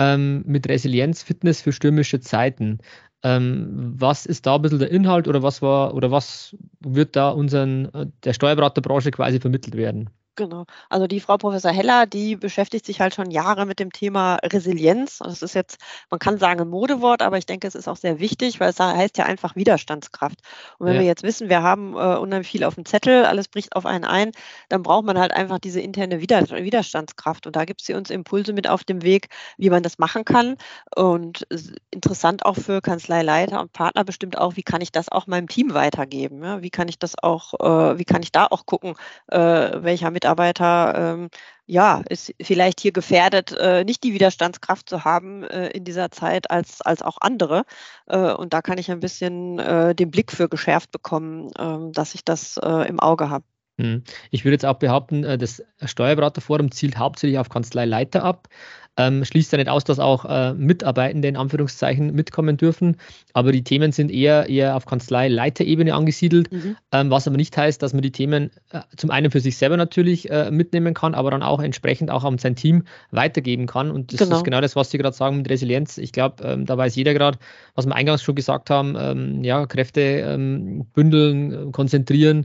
[0.00, 2.78] ähm, mit Resilienz, Fitness für stürmische Zeiten.
[3.22, 7.28] Ähm, was ist da ein bisschen der Inhalt oder was war oder was wird da
[7.30, 10.08] unseren äh, der Steuerberaterbranche quasi vermittelt werden?
[10.40, 10.64] Genau.
[10.88, 15.18] Also die Frau Professor Heller, die beschäftigt sich halt schon Jahre mit dem Thema Resilienz.
[15.18, 15.76] Das ist jetzt,
[16.08, 18.80] man kann sagen, ein Modewort, aber ich denke, es ist auch sehr wichtig, weil es
[18.80, 20.38] heißt ja einfach Widerstandskraft.
[20.78, 21.00] Und wenn ja.
[21.00, 24.06] wir jetzt wissen, wir haben äh, unheimlich viel auf dem Zettel, alles bricht auf einen
[24.06, 24.32] ein,
[24.70, 27.46] dann braucht man halt einfach diese interne Wider Widerstandskraft.
[27.46, 29.28] Und da gibt sie uns Impulse mit auf dem Weg,
[29.58, 30.56] wie man das machen kann.
[30.96, 31.46] Und
[31.90, 35.74] interessant auch für Kanzleileiter und Partner bestimmt auch, wie kann ich das auch meinem Team
[35.74, 36.42] weitergeben?
[36.42, 36.62] Ja?
[36.62, 38.94] Wie kann ich das auch, äh, wie kann ich da auch gucken,
[39.26, 41.28] äh, welcher Mitarbeiter Mitarbeiter ähm,
[41.66, 46.50] ja, ist vielleicht hier gefährdet, äh, nicht die Widerstandskraft zu haben äh, in dieser Zeit
[46.50, 47.64] als, als auch andere.
[48.06, 52.14] Äh, und da kann ich ein bisschen äh, den Blick für geschärft bekommen, ähm, dass
[52.14, 53.44] ich das äh, im Auge habe.
[53.80, 54.02] Hm.
[54.30, 58.48] Ich würde jetzt auch behaupten, äh, das Steuerberaterforum zielt hauptsächlich auf Kanzleileiter ab.
[58.96, 62.96] Ähm, schließt ja nicht aus, dass auch äh, Mitarbeitende in Anführungszeichen mitkommen dürfen.
[63.32, 66.76] Aber die Themen sind eher, eher auf Kanzleileiterebene angesiedelt, mhm.
[66.92, 69.76] ähm, was aber nicht heißt, dass man die Themen äh, zum einen für sich selber
[69.76, 73.90] natürlich äh, mitnehmen kann, aber dann auch entsprechend auch an sein Team weitergeben kann.
[73.90, 74.36] Und das genau.
[74.36, 75.96] ist genau das, was Sie gerade sagen mit Resilienz.
[75.96, 77.38] Ich glaube, ähm, da weiß jeder gerade,
[77.76, 82.44] was wir eingangs schon gesagt haben, ähm, ja, Kräfte ähm, bündeln, konzentrieren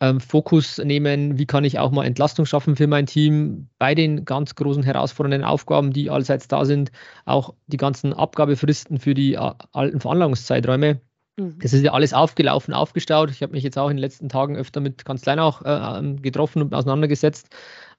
[0.00, 4.24] ähm, Fokus nehmen, wie kann ich auch mal Entlastung schaffen für mein Team bei den
[4.24, 6.92] ganz großen herausfordernden Aufgaben, die allseits da sind,
[7.24, 11.00] auch die ganzen Abgabefristen für die äh, alten Veranlagungszeiträume.
[11.36, 11.58] Mhm.
[11.60, 13.30] Das ist ja alles aufgelaufen, aufgestaut.
[13.30, 16.22] Ich habe mich jetzt auch in den letzten Tagen öfter mit Kanzleien auch äh, ähm,
[16.22, 17.48] getroffen und auseinandergesetzt.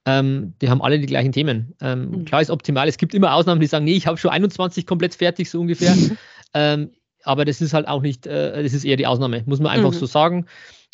[0.05, 1.75] Ähm, die haben alle die gleichen Themen.
[1.81, 2.25] Ähm, mhm.
[2.25, 2.87] Klar ist optimal.
[2.87, 5.95] Es gibt immer Ausnahmen, die sagen, nee, ich habe schon 21 komplett fertig, so ungefähr.
[6.53, 6.91] ähm,
[7.23, 9.91] aber das ist halt auch nicht, äh, das ist eher die Ausnahme, muss man einfach
[9.91, 9.97] mhm.
[9.97, 10.45] so sagen.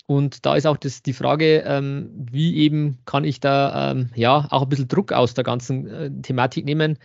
[0.08, 4.48] Und da ist auch das, die Frage, ähm, wie eben kann ich da ähm, ja
[4.52, 7.00] auch ein bisschen Druck aus der ganzen äh, Thematik nehmen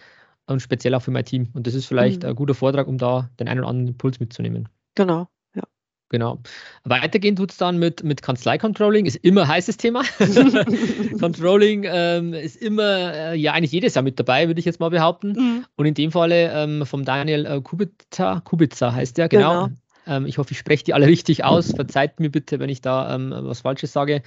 [0.46, 1.48] und speziell auch für mein Team.
[1.54, 2.30] Und das ist vielleicht mhm.
[2.30, 4.68] ein guter Vortrag, um da den einen oder anderen Impuls mitzunehmen.
[4.96, 5.28] Genau.
[5.54, 5.62] Ja.
[6.10, 6.40] Genau.
[6.84, 10.02] Weitergehen tut es dann mit, mit Kanzlei-Controlling, ist immer ein heißes Thema.
[11.20, 14.90] Controlling ähm, ist immer, äh, ja, eigentlich jedes Jahr mit dabei, würde ich jetzt mal
[14.90, 15.32] behaupten.
[15.32, 15.64] Mhm.
[15.76, 19.66] Und in dem Falle ähm, vom Daniel äh, Kubica, Kubica heißt der, genau.
[19.66, 19.76] genau.
[20.10, 21.72] Ähm, ich hoffe, ich spreche die alle richtig aus.
[21.72, 24.22] Verzeiht mir bitte, wenn ich da ähm, was Falsches sage.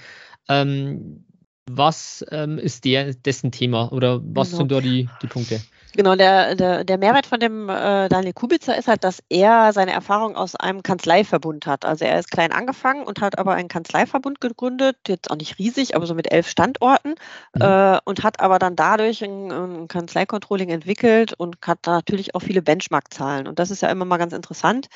[0.48, 1.24] Ähm,
[1.70, 4.58] was ähm, ist der, dessen Thema oder was genau.
[4.58, 5.60] sind da die, die Punkte?
[5.96, 9.92] Genau, der, der, der Mehrwert von dem äh, Daniel Kubitzer ist halt, dass er seine
[9.92, 11.84] Erfahrung aus einem Kanzleiverbund hat.
[11.84, 15.94] Also er ist klein angefangen und hat aber einen Kanzleiverbund gegründet, jetzt auch nicht riesig,
[15.94, 17.14] aber so mit elf Standorten
[17.54, 17.62] mhm.
[17.62, 22.60] äh, und hat aber dann dadurch ein, ein Kanzleicontrolling entwickelt und hat natürlich auch viele
[22.60, 23.46] Benchmark-Zahlen.
[23.46, 24.88] Und das ist ja immer mal ganz interessant,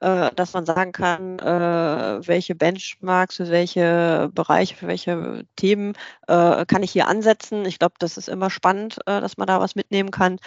[0.00, 5.94] äh, dass man sagen kann, äh, welche Benchmarks für welche Bereiche, für welche Themen
[6.28, 7.64] äh, kann ich hier ansetzen.
[7.64, 10.38] Ich glaube, das ist immer spannend, äh, dass man da was mitnehmen kann.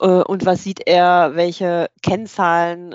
[0.00, 2.94] Äh, und was sieht er, welche Kennzahlen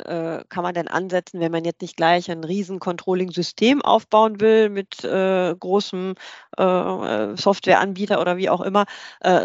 [0.49, 4.99] kann man denn ansetzen, wenn man jetzt nicht gleich ein riesen Controlling-System aufbauen will mit
[5.01, 6.15] großem
[6.57, 8.85] Softwareanbieter oder wie auch immer,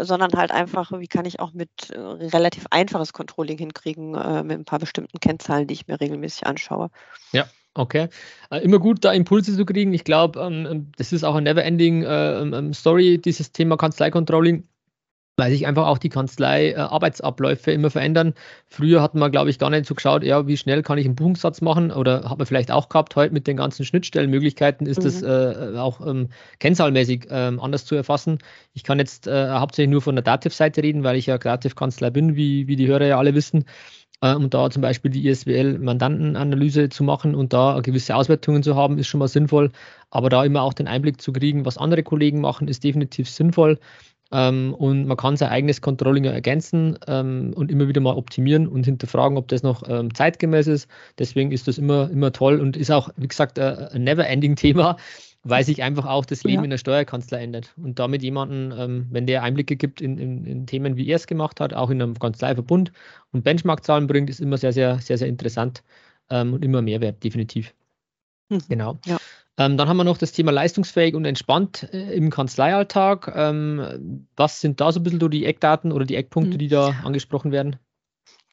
[0.01, 4.11] sondern halt einfach, wie kann ich auch mit relativ einfaches Controlling hinkriegen,
[4.45, 6.56] mit ein paar bestimmten Kennzahlen, die ich mir regelmäßig anschaue.
[7.31, 7.45] Ja,
[7.77, 8.07] Okay.
[8.49, 9.93] Äh, immer gut, da Impulse zu kriegen.
[9.93, 14.67] Ich glaube, ähm, ähm, das ist auch eine never-ending äh, ähm, Story, dieses Thema Kanzlei-Controlling,
[15.37, 18.33] weil sich einfach auch die Kanzlei-Arbeitsabläufe äh, immer verändern.
[18.65, 21.15] Früher hat man, glaube ich, gar nicht so geschaut, ja, wie schnell kann ich einen
[21.15, 25.03] Buchungssatz machen oder hat man vielleicht auch gehabt, heute mit den ganzen Schnittstellenmöglichkeiten ist mhm.
[25.03, 28.39] das äh, auch ähm, kennzahlmäßig anders zu erfassen.
[28.73, 32.35] Ich kann jetzt äh, hauptsächlich nur von der Dativ-Seite reden, weil ich ja Kreativkanzler bin,
[32.35, 33.65] wie, wie die Hörer ja alle wissen
[34.21, 38.97] äh, um da zum Beispiel die ISWL-Mandantenanalyse zu machen und da gewisse Auswertungen zu haben,
[38.97, 39.71] ist schon mal sinnvoll.
[40.09, 43.79] Aber da immer auch den Einblick zu kriegen, was andere Kollegen machen, ist definitiv sinnvoll.
[44.31, 48.85] Ähm, und man kann sein eigenes Controlling ergänzen ähm, und immer wieder mal optimieren und
[48.85, 50.89] hinterfragen, ob das noch ähm, zeitgemäß ist.
[51.17, 54.97] Deswegen ist das immer, immer toll und ist auch, wie gesagt, äh, ein Never-Ending-Thema
[55.49, 56.63] weil sich einfach auch das Leben ja.
[56.65, 57.73] in der Steuerkanzlei ändert.
[57.77, 61.27] Und damit jemanden, ähm, wenn der Einblicke gibt in, in, in, Themen, wie er es
[61.27, 62.91] gemacht hat, auch in einem Kanzleiverbund
[63.31, 65.83] und Benchmark-Zahlen bringt, ist immer sehr, sehr, sehr, sehr interessant
[66.29, 67.73] ähm, und immer Mehrwert, definitiv.
[68.49, 68.61] Mhm.
[68.69, 68.97] Genau.
[69.05, 69.17] Ja.
[69.57, 73.33] Ähm, dann haben wir noch das Thema leistungsfähig und entspannt äh, im Kanzleialltag.
[73.35, 76.59] Ähm, was sind da so ein bisschen die Eckdaten oder die Eckpunkte, mhm.
[76.59, 77.77] die da angesprochen werden?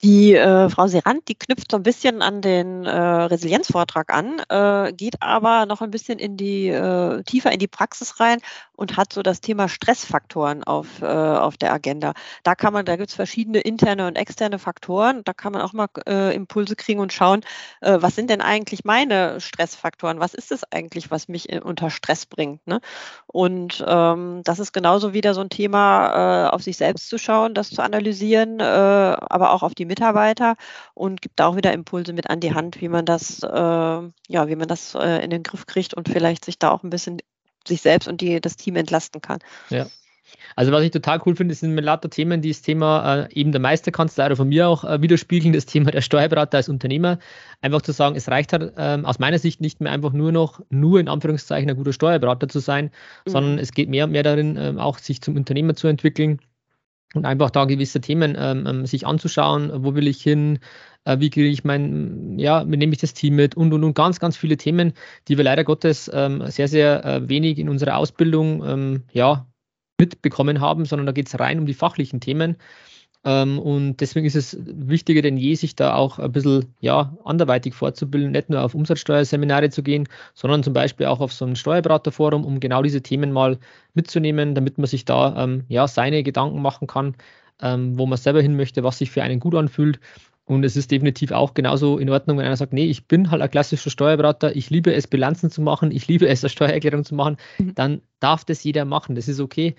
[0.05, 4.93] Die äh, Frau Serant, die knüpft so ein bisschen an den äh, Resilienzvortrag an, äh,
[4.93, 8.39] geht aber noch ein bisschen in die äh, tiefer in die Praxis rein
[8.77, 12.13] und hat so das Thema Stressfaktoren auf, äh, auf der Agenda.
[12.43, 15.23] Da kann man, da gibt es verschiedene interne und externe Faktoren.
[15.25, 17.43] Da kann man auch mal äh, Impulse kriegen und schauen,
[17.81, 20.21] was sind denn eigentlich meine Stressfaktoren?
[20.21, 22.67] Was ist es eigentlich, was mich unter Stress bringt?
[22.67, 22.81] Ne?
[23.27, 27.71] Und ähm, das ist genauso wieder so ein Thema, auf sich selbst zu schauen, das
[27.71, 30.57] zu analysieren, aber auch auf die Mitarbeiter
[30.95, 34.49] und gibt da auch wieder Impulse mit an die Hand, wie man das, äh, ja,
[34.49, 37.19] wie man das äh, in den Griff kriegt und vielleicht sich da auch ein bisschen
[37.67, 39.39] sich selbst und die, das Team entlasten kann.
[39.71, 39.87] Ja.
[40.57, 43.53] Also was ich total cool finde, sind mit lauter Themen, die das Thema äh, eben
[43.53, 47.19] der Meisterkanzlei oder von mir auch äh, widerspiegeln, das Thema der Steuerberater als Unternehmer.
[47.61, 50.61] Einfach zu sagen, es reicht halt ähm, aus meiner Sicht nicht mehr einfach nur noch,
[50.71, 52.91] nur in Anführungszeichen ein guter Steuerberater zu sein,
[53.27, 53.31] mhm.
[53.31, 56.41] sondern es geht mehr und mehr darin, ähm, auch sich zum Unternehmer zu entwickeln
[57.15, 60.59] und einfach da gewisse Themen ähm, ähm, sich anzuschauen, wo will ich hin,
[61.05, 64.21] äh, wie kriege ich mein, ja, nehme ich das Team mit und und und ganz,
[64.21, 64.93] ganz viele Themen,
[65.29, 69.47] die wir leider Gottes ähm, sehr, sehr äh, wenig in unserer Ausbildung ähm, ja,
[69.99, 72.57] mitbekommen haben, sondern da geht es rein um die fachlichen Themen.
[73.25, 77.75] Ähm, und deswegen ist es wichtiger denn je, sich da auch ein bisschen ja, anderweitig
[77.75, 82.45] fortzubilden, nicht nur auf Umsatzsteuerseminare zu gehen, sondern zum Beispiel auch auf so ein Steuerberaterforum,
[82.45, 83.59] um genau diese Themen mal
[83.95, 87.17] mitzunehmen, damit man sich da ähm, ja, seine Gedanken machen kann,
[87.63, 90.01] ähm, wo man selber hin möchte, was sich für einen gut anfühlt.
[90.47, 93.41] Und es ist definitiv auch genauso in Ordnung, wenn einer sagt, nee, ich bin halt
[93.41, 97.15] ein klassischer Steuerberater, ich liebe es, Bilanzen zu machen, ich liebe es, eine Steuererklärung zu
[97.15, 97.75] machen, mhm.
[97.75, 99.15] dann darf das jeder machen.
[99.15, 99.75] Das ist okay.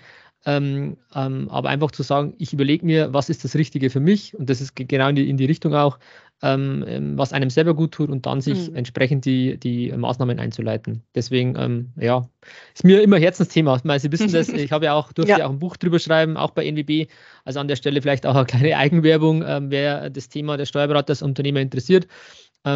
[0.46, 4.32] Ähm, ähm, aber einfach zu sagen, ich überlege mir, was ist das Richtige für mich
[4.38, 5.98] und das ist genau in die, in die Richtung auch,
[6.40, 8.76] ähm, ähm, was einem selber gut tut und dann sich mhm.
[8.76, 11.02] entsprechend die, die Maßnahmen einzuleiten.
[11.16, 12.28] Deswegen, ähm, ja,
[12.74, 13.74] ist mir immer Herzensthema.
[13.74, 15.46] Ich meine, Sie wissen das, ich habe ja auch, durfte ja.
[15.46, 17.08] auch ein Buch drüber schreiben, auch bei NWB.
[17.44, 21.22] Also an der Stelle vielleicht auch eine kleine Eigenwerbung, ähm, wer das Thema des Steuerberaters
[21.22, 22.06] Unternehmer interessiert,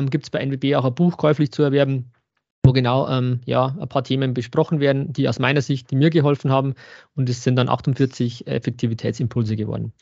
[0.09, 2.13] gibt es bei NWB auch ein Buch käuflich zu erwerben
[2.64, 6.11] wo genau ähm, ja, ein paar Themen besprochen werden, die aus meiner Sicht, die mir
[6.11, 6.75] geholfen haben.
[7.14, 9.92] Und es sind dann 48 Effektivitätsimpulse geworden.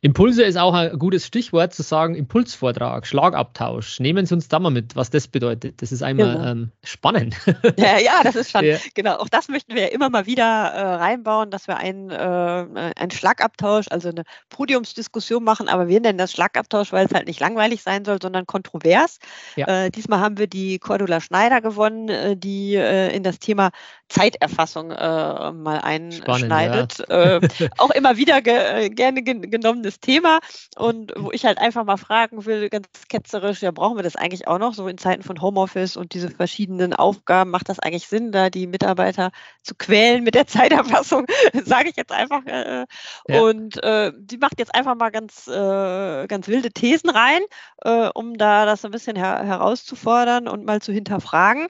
[0.00, 3.98] Impulse ist auch ein gutes Stichwort zu sagen, Impulsvortrag, Schlagabtausch.
[3.98, 5.82] Nehmen Sie uns da mal mit, was das bedeutet.
[5.82, 6.44] Das ist einmal genau.
[6.46, 7.36] ähm, spannend.
[7.76, 8.70] Ja, ja, das ist spannend.
[8.70, 8.78] Ja.
[8.94, 12.92] Genau, auch das möchten wir ja immer mal wieder äh, reinbauen, dass wir einen, äh,
[12.96, 17.40] einen Schlagabtausch, also eine Podiumsdiskussion machen, aber wir nennen das Schlagabtausch, weil es halt nicht
[17.40, 19.18] langweilig sein soll, sondern kontrovers.
[19.56, 19.66] Ja.
[19.66, 23.70] Äh, diesmal haben wir die Cordula Schneider gewonnen, äh, die äh, in das Thema
[24.08, 26.94] Zeiterfassung äh, mal einschneidet.
[26.94, 27.68] Spannend, ja.
[27.78, 30.40] auch immer wieder ge gerne gen genommen spannendes Thema
[30.76, 34.46] und wo ich halt einfach mal fragen will, ganz ketzerisch, ja, brauchen wir das eigentlich
[34.46, 38.32] auch noch, so in Zeiten von Homeoffice und diese verschiedenen Aufgaben, macht das eigentlich Sinn,
[38.32, 39.30] da die Mitarbeiter
[39.62, 41.26] zu quälen mit der Zeiterfassung,
[41.64, 42.44] sage ich jetzt einfach.
[42.46, 42.86] Äh,
[43.28, 43.40] ja.
[43.40, 47.42] Und äh, die macht jetzt einfach mal ganz, äh, ganz wilde Thesen rein,
[47.82, 51.68] äh, um da das ein bisschen her herauszufordern und mal zu hinterfragen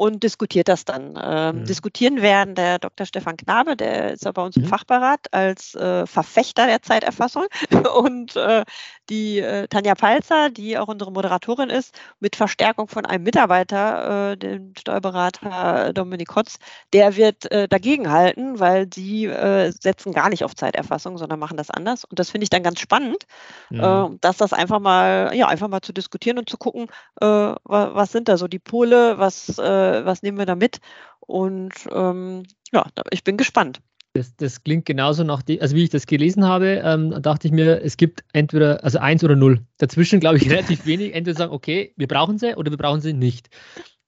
[0.00, 1.18] und diskutiert das dann.
[1.22, 1.64] Ähm, mhm.
[1.66, 3.04] Diskutieren werden der Dr.
[3.04, 4.68] Stefan Knabe, der ist ja bei uns im mhm.
[4.68, 7.44] Fachberat als äh, Verfechter der Zeiterfassung
[7.98, 8.64] und äh,
[9.10, 14.36] die äh, Tanja Palzer, die auch unsere Moderatorin ist, mit Verstärkung von einem Mitarbeiter, äh,
[14.36, 16.58] dem Steuerberater Dominik Hotz,
[16.92, 21.70] der wird äh, dagegenhalten, weil sie äh, setzen gar nicht auf Zeiterfassung, sondern machen das
[21.70, 22.04] anders.
[22.04, 23.26] Und das finde ich dann ganz spannend,
[23.70, 23.80] mhm.
[23.80, 26.86] äh, dass das einfach mal, ja, einfach mal zu diskutieren und zu gucken,
[27.20, 30.78] äh, was, was, sind da so die Pole, was, äh, was nehmen wir da mit?
[31.20, 33.80] Und ähm, ja, ich bin gespannt.
[34.12, 37.52] Das, das, klingt genauso nach dem, also wie ich das gelesen habe, ähm, dachte ich
[37.52, 39.60] mir, es gibt entweder, also eins oder null.
[39.78, 41.14] Dazwischen glaube ich relativ wenig.
[41.14, 43.48] Entweder sagen, okay, wir brauchen sie oder wir brauchen sie nicht.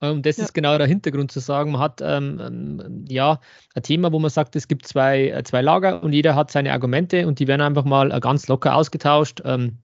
[0.01, 0.45] Und ähm, das ja.
[0.45, 3.41] ist genau der Hintergrund zu sagen, man hat ähm, ähm, ja
[3.75, 6.73] ein Thema, wo man sagt, es gibt zwei, äh, zwei Lager und jeder hat seine
[6.73, 9.41] Argumente und die werden einfach mal äh, ganz locker ausgetauscht.
[9.45, 9.79] Ähm,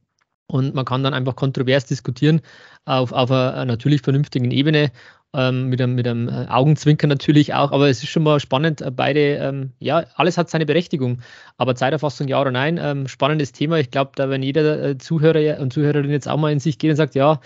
[0.51, 2.41] und man kann dann einfach kontrovers diskutieren
[2.87, 4.91] auf, auf einer natürlich vernünftigen Ebene
[5.35, 8.81] ähm, mit, einem, mit einem äh, Augenzwinkern natürlich auch, aber es ist schon mal spannend,
[8.81, 11.21] äh, beide, ähm, ja, alles hat seine Berechtigung,
[11.59, 13.79] aber Zeiterfassung ja oder nein, ähm, spannendes Thema.
[13.79, 16.91] Ich glaube, da wenn jeder äh, Zuhörer und Zuhörerin jetzt auch mal in sich geht
[16.91, 17.41] und sagt, ja,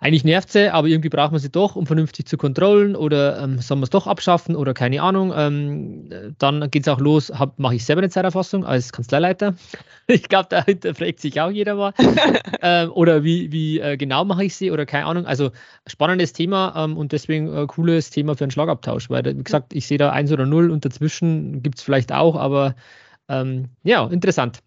[0.00, 3.58] eigentlich nervt sie, aber irgendwie braucht man sie doch, um vernünftig zu kontrollen oder ähm,
[3.58, 5.32] soll man es doch abschaffen oder keine Ahnung.
[5.34, 9.54] Ähm, dann geht es auch los, mache ich selber eine Zeiterfassung als Kanzleileiter.
[10.06, 11.92] ich glaube, da hinterfragt sich auch jeder mal.
[12.62, 15.26] ähm, oder wie, wie äh, genau mache ich sie oder keine Ahnung.
[15.26, 15.50] Also
[15.88, 19.88] spannendes Thema ähm, und deswegen äh, cooles Thema für einen Schlagabtausch, weil wie gesagt, ich
[19.88, 22.76] sehe da eins oder null und dazwischen gibt es vielleicht auch, aber
[23.28, 24.60] ähm, ja, interessant.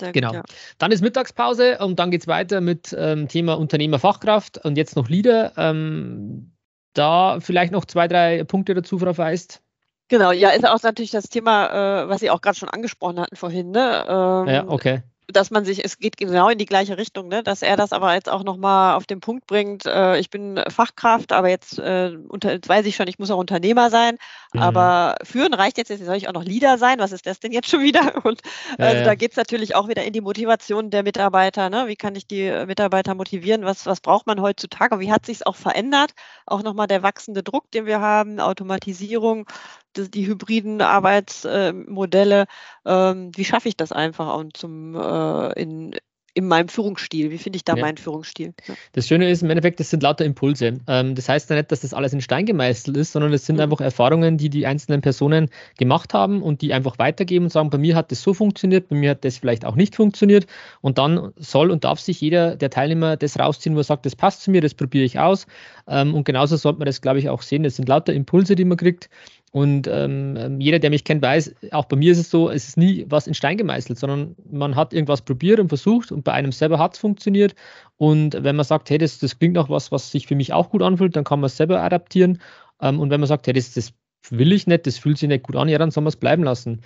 [0.00, 0.34] Sehr genau.
[0.34, 0.42] Ja.
[0.78, 5.08] Dann ist Mittagspause und dann geht es weiter mit ähm, Thema Unternehmerfachkraft und jetzt noch
[5.08, 5.52] Leader.
[5.56, 6.52] Ähm,
[6.94, 9.62] da vielleicht noch zwei, drei Punkte dazu, Frau Feist.
[10.08, 13.36] Genau, ja, ist auch natürlich das Thema, äh, was Sie auch gerade schon angesprochen hatten
[13.36, 13.70] vorhin.
[13.70, 14.04] Ne?
[14.06, 17.42] Ähm, ja, okay dass man sich, es geht genau in die gleiche Richtung, ne?
[17.42, 21.32] dass er das aber jetzt auch nochmal auf den Punkt bringt, äh, ich bin Fachkraft,
[21.32, 24.18] aber jetzt, äh, unter, jetzt weiß ich schon, ich muss auch Unternehmer sein,
[24.52, 24.60] mhm.
[24.60, 27.52] aber führen reicht jetzt, jetzt soll ich auch noch Leader sein, was ist das denn
[27.52, 28.14] jetzt schon wieder?
[28.24, 28.42] Und
[28.78, 29.04] ja, also ja.
[29.04, 31.86] da geht es natürlich auch wieder in die Motivation der Mitarbeiter, ne?
[31.86, 35.56] wie kann ich die Mitarbeiter motivieren, was, was braucht man heutzutage, wie hat sich auch
[35.56, 36.12] verändert,
[36.46, 39.46] auch nochmal der wachsende Druck, den wir haben, Automatisierung,
[39.96, 42.46] die, die hybriden Arbeitsmodelle,
[42.84, 45.94] ähm, wie schaffe ich das einfach und zum äh, in,
[46.34, 47.30] in meinem Führungsstil?
[47.30, 47.82] Wie finde ich da ja.
[47.82, 48.54] meinen Führungsstil?
[48.66, 48.74] Ja.
[48.92, 50.80] Das Schöne ist im Endeffekt, das sind lauter Impulse.
[50.88, 53.56] Ähm, das heißt ja nicht, dass das alles in Stein gemeißelt ist, sondern es sind
[53.56, 53.62] mhm.
[53.62, 57.78] einfach Erfahrungen, die die einzelnen Personen gemacht haben und die einfach weitergeben und sagen, bei
[57.78, 60.46] mir hat das so funktioniert, bei mir hat das vielleicht auch nicht funktioniert.
[60.80, 64.16] Und dann soll und darf sich jeder der Teilnehmer das rausziehen, wo er sagt, das
[64.16, 65.46] passt zu mir, das probiere ich aus.
[65.86, 67.62] Ähm, und genauso sollte man das, glaube ich, auch sehen.
[67.62, 69.08] Das sind lauter Impulse, die man kriegt.
[69.54, 72.66] Und ähm, ähm, jeder, der mich kennt, weiß, auch bei mir ist es so, es
[72.66, 76.32] ist nie was in Stein gemeißelt, sondern man hat irgendwas probiert und versucht und bei
[76.32, 77.54] einem selber hat es funktioniert.
[77.96, 80.70] Und wenn man sagt, hey, das, das klingt nach was, was sich für mich auch
[80.70, 82.40] gut anfühlt, dann kann man es selber adaptieren.
[82.80, 83.92] Ähm, und wenn man sagt, hey, das, das
[84.28, 86.42] will ich nicht, das fühlt sich nicht gut an, ja, dann soll man es bleiben
[86.42, 86.80] lassen.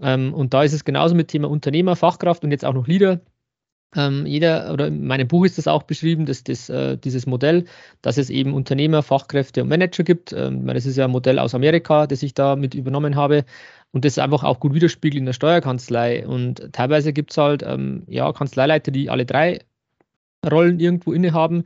[0.00, 3.20] Ähm, und da ist es genauso mit Thema Unternehmer, Fachkraft und jetzt auch noch Leader.
[3.94, 7.64] Ähm, jeder, oder in meinem Buch ist das auch beschrieben, dass das, äh, dieses Modell,
[8.02, 10.32] dass es eben Unternehmer, Fachkräfte und Manager gibt.
[10.32, 13.44] Ähm, das ist ja ein Modell aus Amerika, das ich da mit übernommen habe
[13.92, 16.26] und das einfach auch gut widerspiegelt in der Steuerkanzlei.
[16.26, 19.60] Und teilweise gibt es halt ähm, ja, Kanzleileiter, die alle drei
[20.44, 21.64] Rollen irgendwo innehaben.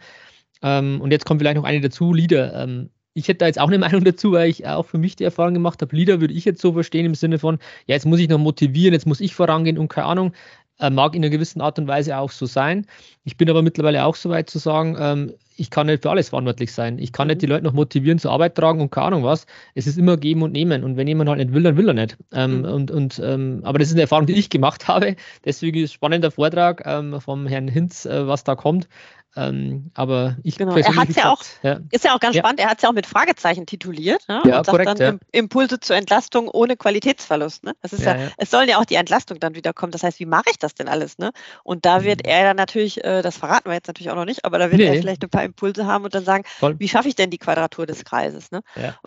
[0.62, 2.54] Ähm, und jetzt kommt vielleicht noch eine dazu, Leader.
[2.62, 5.24] Ähm, ich hätte da jetzt auch eine Meinung dazu, weil ich auch für mich die
[5.24, 5.94] Erfahrung gemacht habe.
[5.96, 8.92] Leader würde ich jetzt so verstehen im Sinne von, ja, jetzt muss ich noch motivieren,
[8.92, 10.32] jetzt muss ich vorangehen und keine Ahnung.
[10.80, 12.86] Äh, mag in einer gewissen Art und Weise auch so sein.
[13.24, 16.30] Ich bin aber mittlerweile auch so weit zu sagen, ähm, ich kann nicht für alles
[16.30, 16.98] verantwortlich sein.
[16.98, 17.32] Ich kann mhm.
[17.32, 19.44] nicht die Leute noch motivieren zur Arbeit tragen und keine Ahnung was.
[19.74, 20.82] Es ist immer geben und nehmen.
[20.84, 22.16] Und wenn jemand halt nicht will, dann will er nicht.
[22.32, 22.64] Ähm, mhm.
[22.64, 25.16] und, und, ähm, aber das ist eine Erfahrung, die ich gemacht habe.
[25.44, 28.88] Deswegen ist spannender Vortrag ähm, vom Herrn Hinz, äh, was da kommt.
[29.36, 30.74] Ähm, aber ich genau.
[30.74, 31.78] Er hat ja auch, ja.
[31.90, 32.42] ist ja auch ganz ja.
[32.42, 34.26] spannend, er hat es ja auch mit Fragezeichen tituliert.
[34.28, 34.42] Ne?
[34.44, 35.20] Ja, und korrekt, dann.
[35.30, 37.62] Impulse zur Entlastung ohne Qualitätsverlust.
[37.62, 37.74] Ne?
[37.80, 39.92] Das ist ja, es soll ja auch die Entlastung dann wieder kommen.
[39.92, 41.18] Das heißt, wie mache ich das denn alles?
[41.18, 41.30] Ne?
[41.62, 42.30] Und da wird mhm.
[42.30, 44.80] er dann natürlich, äh, das verraten wir jetzt natürlich auch noch nicht, aber da wird
[44.80, 44.86] nee.
[44.86, 46.78] er vielleicht ein paar Impulse haben und dann sagen, Voll.
[46.78, 48.50] wie schaffe ich denn die Quadratur des Kreises?
[48.50, 48.62] Ne?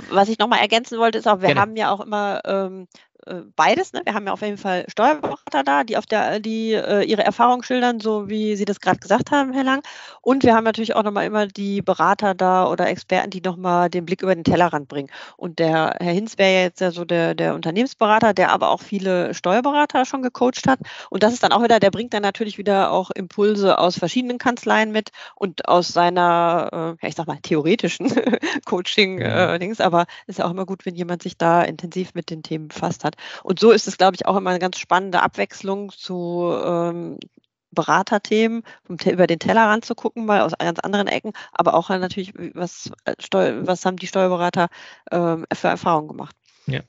[0.09, 1.61] Was ich nochmal ergänzen wollte, ist auch, wir Gerne.
[1.61, 3.12] haben ja auch immer ähm, äh,
[3.55, 3.93] beides.
[3.93, 4.01] Ne?
[4.05, 7.63] Wir haben ja auf jeden Fall Steuerberater da, die auf der, die äh, ihre Erfahrungen
[7.63, 9.83] schildern, so wie Sie das gerade gesagt haben, Herr Lang.
[10.21, 14.05] Und wir haben natürlich auch nochmal immer die Berater da oder Experten, die nochmal den
[14.05, 15.09] Blick über den Tellerrand bringen.
[15.37, 18.81] Und der Herr Hinz wäre ja jetzt ja so der, der Unternehmensberater, der aber auch
[18.81, 20.79] viele Steuerberater schon gecoacht hat.
[21.09, 24.37] Und das ist dann auch wieder, der bringt dann natürlich wieder auch Impulse aus verschiedenen
[24.37, 28.11] Kanzleien mit und aus seiner, äh, ja, ich sag mal, theoretischen
[28.65, 29.79] Coaching-Dings.
[29.79, 32.67] Äh, aber ist ja auch immer gut, wenn jemand sich da intensiv mit den Themen
[32.67, 33.43] befasst hat hat.
[33.43, 37.17] Und so ist es, glaube ich, auch immer eine ganz spannende Abwechslung zu ähm,
[37.73, 42.91] Beraterthemen, über den Tellerrand zu gucken, mal aus ganz anderen Ecken, aber auch natürlich, was,
[43.05, 43.13] äh,
[43.65, 44.69] was haben die Steuerberater
[45.11, 46.35] ähm, für Erfahrungen gemacht.
[46.65, 46.79] Ja,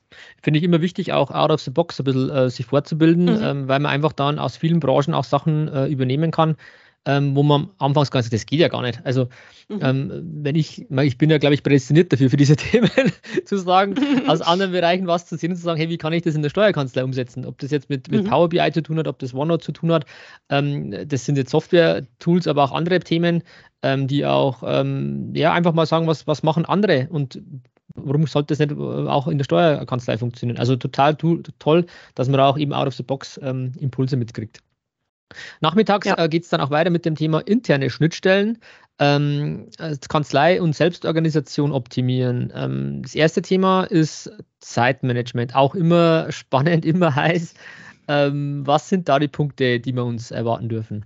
[0.41, 3.43] finde ich immer wichtig, auch out of the box ein bisschen äh, sich fortzubilden, mhm.
[3.43, 6.55] ähm, weil man einfach dann aus vielen Branchen auch Sachen äh, übernehmen kann,
[7.05, 8.99] ähm, wo man anfangs nicht, das geht ja gar nicht.
[9.05, 9.27] Also,
[9.69, 9.79] mhm.
[9.81, 10.11] ähm,
[10.43, 12.89] wenn ich, ich bin ja, glaube ich, prädestiniert dafür, für diese Themen
[13.45, 13.95] zu sagen,
[14.27, 16.41] aus anderen Bereichen was zu sehen und zu sagen, hey, wie kann ich das in
[16.41, 17.45] der Steuerkanzlei umsetzen?
[17.45, 18.29] Ob das jetzt mit, mit mhm.
[18.29, 20.05] Power BI zu tun hat, ob das OneNote zu tun hat,
[20.49, 23.43] ähm, das sind jetzt Software-Tools, aber auch andere Themen,
[23.83, 27.39] ähm, die auch, ähm, ja, einfach mal sagen, was, was machen andere und
[27.95, 30.57] warum sollte das nicht auch in der Steuerkanzlei funktionieren?
[30.57, 34.61] Also total toll, dass man da auch eben out of the box ähm, Impulse mitkriegt.
[35.61, 36.17] Nachmittags ja.
[36.17, 38.59] äh, geht es dann auch weiter mit dem Thema interne Schnittstellen,
[38.99, 39.69] ähm,
[40.07, 42.51] Kanzlei und Selbstorganisation optimieren.
[42.55, 47.55] Ähm, das erste Thema ist Zeitmanagement, auch immer spannend, immer heiß.
[48.07, 51.05] Ähm, was sind da die Punkte, die wir uns erwarten dürfen?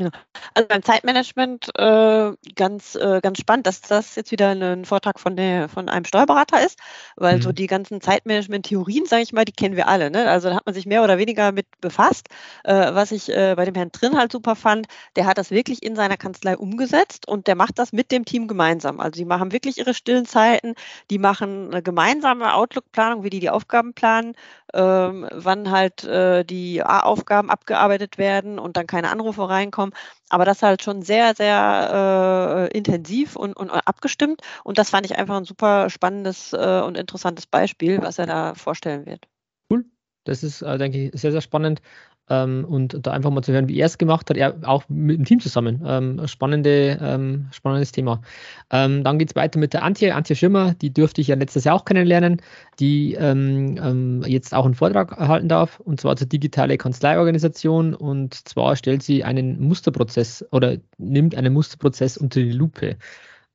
[0.00, 0.10] Genau.
[0.54, 5.34] Also beim Zeitmanagement äh, ganz, äh, ganz spannend, dass das jetzt wieder ein Vortrag von,
[5.34, 6.78] der, von einem Steuerberater ist,
[7.16, 7.42] weil mhm.
[7.42, 10.12] so die ganzen Zeitmanagement-Theorien, sage ich mal, die kennen wir alle.
[10.12, 10.30] Ne?
[10.30, 12.28] Also da hat man sich mehr oder weniger mit befasst.
[12.62, 15.82] Äh, was ich äh, bei dem Herrn Drin halt super fand, der hat das wirklich
[15.82, 19.00] in seiner Kanzlei umgesetzt und der macht das mit dem Team gemeinsam.
[19.00, 20.74] Also die machen wirklich ihre stillen Zeiten,
[21.10, 24.34] die machen eine gemeinsame Outlook-Planung, wie die die Aufgaben planen,
[24.74, 29.92] ähm, wann halt äh, die A-Aufgaben abgearbeitet werden und dann keine Anrufe reinkommen
[30.28, 34.42] aber das halt schon sehr, sehr äh, intensiv und, und, abgestimmt.
[34.64, 38.54] Und das fand ich einfach ein super spannendes äh, und interessantes Beispiel, was er da
[38.54, 39.26] vorstellen wird.
[39.70, 39.84] Cool.
[40.24, 41.80] Das ist, äh, denke ich, sehr, sehr spannend.
[42.30, 45.18] Ähm, und da einfach mal zu hören, wie er es gemacht hat, er auch mit
[45.18, 45.82] dem Team zusammen.
[45.86, 48.20] Ähm, spannende, ähm, spannendes Thema.
[48.70, 51.64] Ähm, dann geht es weiter mit der Antje, Antje Schimmer, die durfte ich ja letztes
[51.64, 52.42] Jahr auch kennenlernen,
[52.80, 57.94] die ähm, ähm, jetzt auch einen Vortrag erhalten darf, und zwar zur digitale Kanzleiorganisation.
[57.94, 62.96] Und zwar stellt sie einen Musterprozess oder nimmt einen Musterprozess unter die Lupe.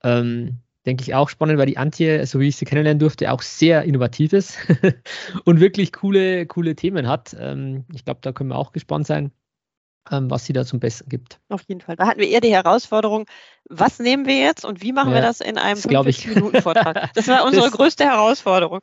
[0.03, 3.41] Ähm, denke ich auch spannend, weil die Antje, so wie ich sie kennenlernen durfte, auch
[3.41, 4.57] sehr innovativ ist
[5.45, 7.35] und wirklich coole, coole Themen hat.
[7.39, 9.31] Ähm, ich glaube, da können wir auch gespannt sein
[10.09, 11.39] was sie da zum Besten gibt.
[11.49, 11.95] Auf jeden Fall.
[11.95, 13.25] Da hatten wir eher die Herausforderung,
[13.69, 17.11] was nehmen wir jetzt und wie machen ja, wir das in einem 50-Minuten-Vortrag?
[17.15, 18.79] Das war unsere das, größte Herausforderung.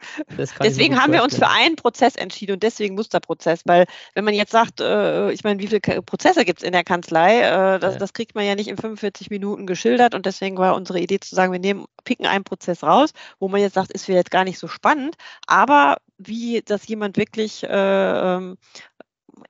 [0.63, 4.53] Deswegen haben wir uns für einen Prozess entschieden und deswegen Musterprozess, weil wenn man jetzt
[4.53, 7.99] sagt, äh, ich meine, wie viele Prozesse gibt es in der Kanzlei, äh, das, ja.
[7.99, 11.35] das, kriegt man ja nicht in 45 Minuten geschildert und deswegen war unsere Idee zu
[11.35, 14.59] sagen, wir nehmen, picken einen Prozess raus, wo man jetzt sagt, ist vielleicht gar nicht
[14.59, 18.57] so spannend, aber wie das jemand wirklich äh, ähm,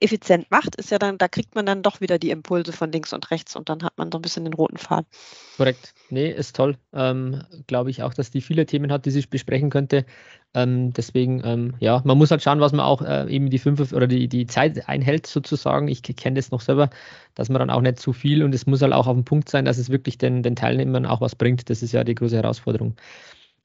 [0.01, 3.13] effizient macht, ist ja dann, da kriegt man dann doch wieder die Impulse von links
[3.13, 5.07] und rechts und dann hat man so ein bisschen den roten Faden.
[5.57, 5.95] Korrekt.
[6.09, 6.77] Nee, ist toll.
[6.93, 10.05] Ähm, Glaube ich auch, dass die viele Themen hat, die sich besprechen könnte.
[10.55, 13.93] Ähm, deswegen, ähm, ja, man muss halt schauen, was man auch äh, eben die fünf
[13.93, 15.87] oder die, die Zeit einhält, sozusagen.
[15.87, 16.91] Ich kenne das noch selber,
[17.35, 19.49] dass man dann auch nicht zu viel und es muss halt auch auf dem Punkt
[19.49, 21.71] sein, dass es wirklich den, den Teilnehmern auch was bringt.
[21.71, 22.97] Das ist ja die große Herausforderung.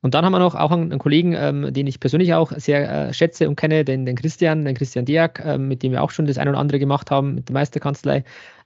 [0.06, 3.12] Und dann haben wir noch auch einen, Kollegen, ähm, den ich persönlich auch sehr äh,
[3.12, 6.28] schätze und kenne, den, den Christian, den Christian Diak, äh, mit dem wir auch schon
[6.28, 8.24] das ein oder andere gemacht haben mit der Meisterkanzlei.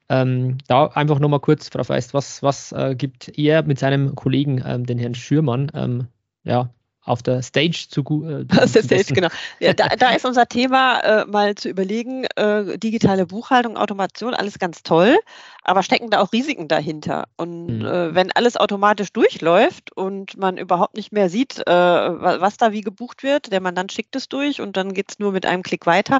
[0.09, 4.61] Ähm, da einfach nochmal kurz, Frau Feist, was, was äh, gibt er mit seinem Kollegen,
[4.65, 6.07] ähm, den Herrn Schürmann, ähm,
[6.43, 6.71] ja,
[7.09, 9.29] auf der Stage zu äh, Auf der Stage, genau.
[9.59, 14.59] Ja, da, da, ist unser Thema äh, mal zu überlegen, äh, digitale Buchhaltung, Automation, alles
[14.59, 15.17] ganz toll,
[15.63, 17.25] aber stecken da auch Risiken dahinter?
[17.35, 17.85] Und mhm.
[17.85, 22.81] äh, wenn alles automatisch durchläuft und man überhaupt nicht mehr sieht, äh, was da wie
[22.81, 25.85] gebucht wird, der Mandant schickt es durch und dann geht es nur mit einem Klick
[25.87, 26.19] weiter,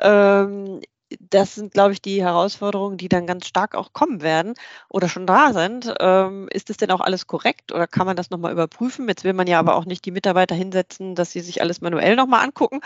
[0.00, 0.80] ähm,
[1.20, 4.54] das sind, glaube ich, die Herausforderungen, die dann ganz stark auch kommen werden
[4.88, 5.92] oder schon da sind.
[6.00, 9.08] Ähm, ist es denn auch alles korrekt oder kann man das nochmal überprüfen?
[9.08, 12.16] Jetzt will man ja aber auch nicht die Mitarbeiter hinsetzen, dass sie sich alles manuell
[12.16, 12.80] nochmal angucken.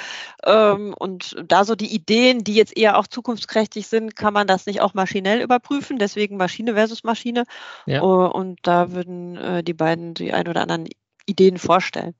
[0.44, 4.66] Ähm, und da so die Ideen, die jetzt eher auch zukunftsträchtig sind, kann man das
[4.66, 5.98] nicht auch maschinell überprüfen.
[5.98, 7.44] Deswegen Maschine versus Maschine.
[7.86, 8.02] Ja.
[8.02, 10.88] Uh, und da würden äh, die beiden die ein oder anderen
[11.26, 12.14] Ideen vorstellen.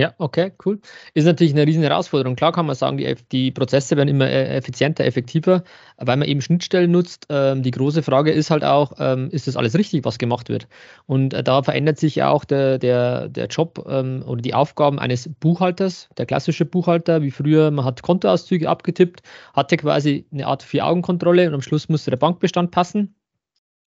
[0.00, 0.80] Ja, okay, cool.
[1.12, 2.34] Ist natürlich eine riesen Herausforderung.
[2.34, 5.62] Klar kann man sagen, die, die Prozesse werden immer äh, effizienter, effektiver,
[5.98, 7.26] weil man eben Schnittstellen nutzt.
[7.28, 10.68] Ähm, die große Frage ist halt auch, ähm, ist das alles richtig, was gemacht wird?
[11.04, 14.98] Und äh, da verändert sich ja auch der, der, der Job ähm, oder die Aufgaben
[14.98, 19.20] eines Buchhalters, der klassische Buchhalter, wie früher, man hat Kontoauszüge abgetippt,
[19.52, 23.19] hatte quasi eine Art Vier-Augen-Kontrolle und am Schluss musste der Bankbestand passen.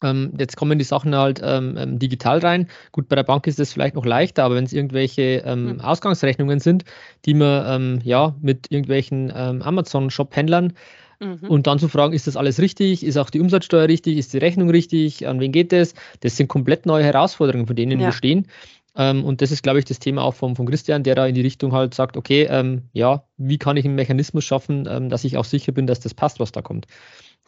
[0.03, 2.67] Ähm, jetzt kommen die Sachen halt ähm, ähm, digital rein.
[2.91, 5.81] Gut, bei der Bank ist das vielleicht noch leichter, aber wenn es irgendwelche ähm, mhm.
[5.81, 6.83] Ausgangsrechnungen sind,
[7.25, 10.73] die man ähm, ja mit irgendwelchen ähm, Amazon-Shop-Händlern
[11.19, 11.47] mhm.
[11.47, 13.03] und dann zu fragen, ist das alles richtig?
[13.03, 14.17] Ist auch die Umsatzsteuer richtig?
[14.17, 15.25] Ist die Rechnung richtig?
[15.25, 15.93] An wen geht das?
[16.19, 18.07] Das sind komplett neue Herausforderungen, von denen ja.
[18.07, 18.47] wir stehen.
[18.95, 21.41] und das ist, glaube ich, das Thema auch von, von Christian, der da in die
[21.41, 22.47] Richtung halt sagt, okay,
[22.93, 26.39] ja, wie kann ich einen Mechanismus schaffen, dass ich auch sicher bin, dass das passt,
[26.39, 26.85] was da kommt.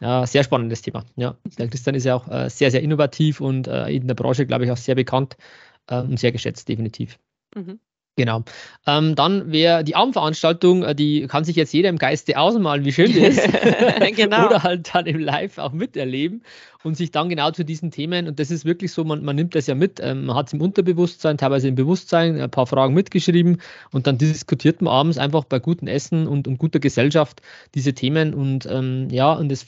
[0.00, 1.04] Ja, sehr spannendes Thema.
[1.16, 4.46] Ja, der Christian ist ja auch äh, sehr, sehr innovativ und äh, in der Branche,
[4.46, 5.36] glaube ich, auch sehr bekannt
[5.86, 7.18] äh, und sehr geschätzt, definitiv.
[7.54, 7.80] Mhm.
[8.18, 8.44] Genau.
[8.86, 12.92] Ähm, dann wäre die Abendveranstaltung, äh, die kann sich jetzt jeder im Geiste ausmalen, wie
[12.92, 13.40] schön die ist.
[14.16, 14.46] genau.
[14.46, 16.42] Oder halt dann im Live auch miterleben
[16.82, 19.54] und sich dann genau zu diesen Themen, und das ist wirklich so, man, man nimmt
[19.54, 22.94] das ja mit, ähm, man hat es im Unterbewusstsein, teilweise im Bewusstsein, ein paar Fragen
[22.94, 23.60] mitgeschrieben
[23.90, 27.42] und dann diskutiert man abends einfach bei gutem Essen und, und guter Gesellschaft
[27.74, 29.66] diese Themen und ähm, ja, und es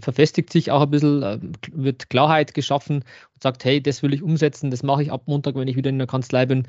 [0.00, 1.38] verfestigt sich auch ein bisschen, äh,
[1.72, 2.96] wird Klarheit geschaffen
[3.34, 5.90] und sagt, hey, das will ich umsetzen, das mache ich ab Montag, wenn ich wieder
[5.90, 6.68] in der Kanzlei bin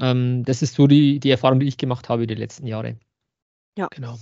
[0.00, 2.96] ähm, das ist so die, die Erfahrung, die ich gemacht habe die letzten Jahre.
[3.78, 3.88] Ja.
[3.94, 4.18] Genau.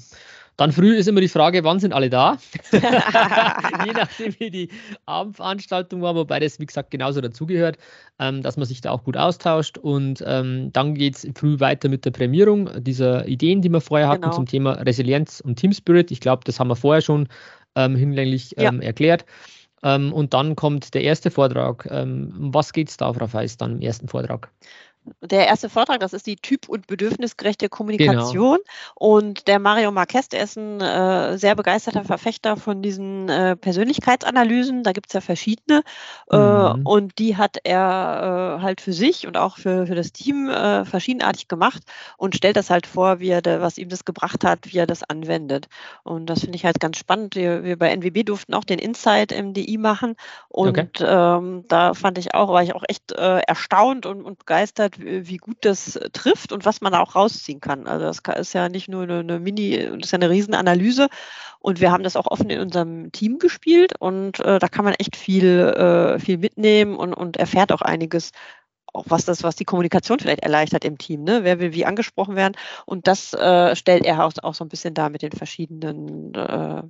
[0.58, 2.36] Dann früh ist immer die Frage, wann sind alle da?
[2.72, 4.68] Je nachdem, wie die
[5.06, 7.78] Abendveranstaltung war, wobei das, wie gesagt, genauso dazugehört,
[8.18, 9.78] ähm, dass man sich da auch gut austauscht.
[9.78, 14.08] Und ähm, dann geht es früh weiter mit der Prämierung dieser Ideen, die wir vorher
[14.08, 14.34] hatten genau.
[14.34, 16.10] zum Thema Resilienz und Team Spirit.
[16.10, 17.28] Ich glaube, das haben wir vorher schon
[17.76, 18.68] ähm, hinlänglich ja.
[18.68, 19.24] Ähm, erklärt.
[19.84, 21.86] Ähm, und dann kommt der erste Vortrag.
[21.88, 24.50] Ähm, was geht es da, Frau Feist, dann im ersten Vortrag?
[25.20, 28.58] Der erste Vortrag, das ist die typ- und bedürfnisgerechte Kommunikation.
[28.58, 28.94] Genau.
[28.94, 34.82] Und der Mario Marquez, der ist ein äh, sehr begeisterter Verfechter von diesen äh, Persönlichkeitsanalysen.
[34.82, 35.82] Da gibt es ja verschiedene.
[36.30, 36.86] Äh, mhm.
[36.86, 40.84] und die hat er äh, halt für sich und auch für, für das Team äh,
[40.84, 41.82] verschiedenartig gemacht
[42.16, 44.86] und stellt das halt vor, wie er da, was ihm das gebracht hat, wie er
[44.86, 45.68] das anwendet.
[46.02, 47.34] Und das finde ich halt ganz spannend.
[47.34, 50.16] Wir, wir, bei NWB durften auch den Insight MDI machen.
[50.48, 50.88] Und okay.
[51.00, 55.36] ähm, da fand ich auch, war ich auch echt äh, erstaunt und, und begeistert, wie
[55.36, 57.86] gut das äh, trifft und was man da auch rausziehen kann.
[57.86, 61.08] Also das ist ja nicht nur eine, Mini, das ist ja eine Riesenanalyse
[61.60, 64.94] und wir haben das auch offen in unserem Team gespielt und äh, da kann man
[64.94, 68.32] echt viel, äh, viel mitnehmen und, und erfährt auch einiges
[68.94, 71.44] auch was das, was die Kommunikation vielleicht erleichtert im Team, ne?
[71.44, 72.54] Wer will wie angesprochen werden?
[72.86, 76.82] Und das äh, stellt er auch, auch so ein bisschen dar mit den verschiedenen äh,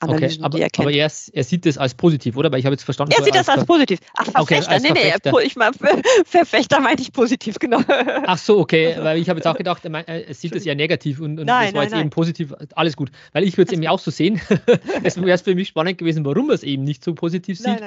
[0.00, 0.86] Analysen, okay, aber, die er kennt.
[0.86, 2.52] Aber er, er, sieht das als positiv, oder?
[2.52, 3.14] Weil ich habe jetzt verstanden.
[3.16, 3.98] Er sieht das als positiv.
[4.14, 4.42] Ach, Verfechter.
[4.42, 5.32] Okay, nee, Verfechter.
[5.32, 5.72] nee, ich meine,
[6.26, 7.80] Verfechter meinte ich positiv, genau.
[8.26, 9.04] Ach so, okay, also.
[9.04, 11.66] weil ich habe jetzt auch gedacht, er, er sieht das ja negativ und, und nein,
[11.66, 12.00] das war nein, jetzt nein.
[12.02, 12.54] eben positiv.
[12.74, 13.10] Alles gut.
[13.32, 14.40] Weil ich würde es eben auch so sehen.
[15.02, 17.80] es wäre für mich spannend gewesen, warum er es eben nicht so positiv sieht.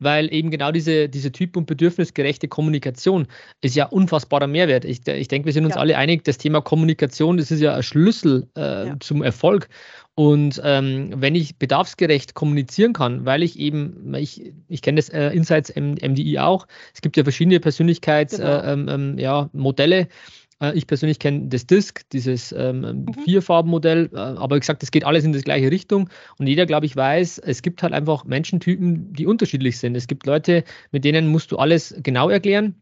[0.00, 3.26] Weil eben genau diese, diese typ- und bedürfnisgerechte Kommunikation
[3.60, 4.84] ist ja unfassbarer Mehrwert.
[4.84, 5.80] Ich, ich denke, wir sind uns ja.
[5.80, 8.96] alle einig, das Thema Kommunikation, das ist ja ein Schlüssel äh, ja.
[9.00, 9.68] zum Erfolg.
[10.14, 15.28] Und ähm, wenn ich bedarfsgerecht kommunizieren kann, weil ich eben, ich, ich kenne das äh,
[15.28, 18.90] Insights MDI auch, es gibt ja verschiedene Persönlichkeitsmodelle, genau.
[18.90, 20.06] äh, ähm, ja, äh,
[20.74, 23.14] ich persönlich kenne das Disk, dieses ähm, mhm.
[23.24, 26.10] Vierfarbenmodell, äh, aber wie gesagt, es geht alles in die gleiche Richtung.
[26.38, 29.96] Und jeder, glaube ich, weiß, es gibt halt einfach Menschentypen, die unterschiedlich sind.
[29.96, 32.74] Es gibt Leute, mit denen musst du alles genau erklären.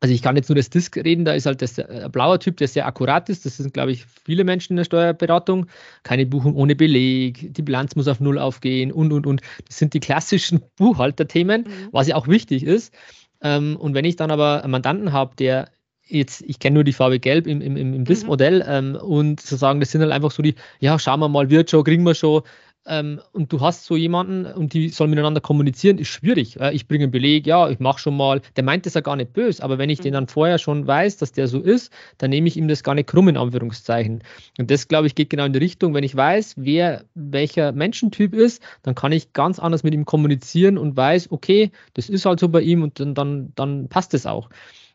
[0.00, 2.58] Also ich kann jetzt nur das Disk reden, da ist halt das äh, blauer Typ,
[2.58, 3.46] der sehr akkurat ist.
[3.46, 5.66] Das sind, glaube ich, viele Menschen in der Steuerberatung.
[6.02, 9.40] Keine Buchung ohne Beleg, die Bilanz muss auf Null aufgehen und, und, und.
[9.66, 11.88] Das sind die klassischen Buchhalterthemen, mhm.
[11.92, 12.94] was ja auch wichtig ist.
[13.40, 15.70] Ähm, und wenn ich dann aber einen Mandanten habe, der
[16.06, 18.96] jetzt, ich kenne nur die Farbe Gelb im, im, im BIS-Modell mhm.
[18.96, 21.84] ähm, und sozusagen, das sind halt einfach so die, ja, schauen wir mal, wird schon,
[21.84, 22.42] kriegen wir schon.
[22.88, 26.60] Ähm, und du hast so jemanden und die sollen miteinander kommunizieren, ist schwierig.
[26.60, 29.16] Äh, ich bringe einen Beleg, ja, ich mache schon mal, der meint das ja gar
[29.16, 30.02] nicht böse, aber wenn ich mhm.
[30.04, 32.94] den dann vorher schon weiß, dass der so ist, dann nehme ich ihm das gar
[32.94, 34.22] nicht krumm in Anführungszeichen.
[34.58, 38.32] Und das, glaube ich, geht genau in die Richtung, wenn ich weiß, wer welcher Menschentyp
[38.34, 42.38] ist, dann kann ich ganz anders mit ihm kommunizieren und weiß, okay, das ist halt
[42.38, 44.48] so bei ihm und dann, dann, dann passt es auch.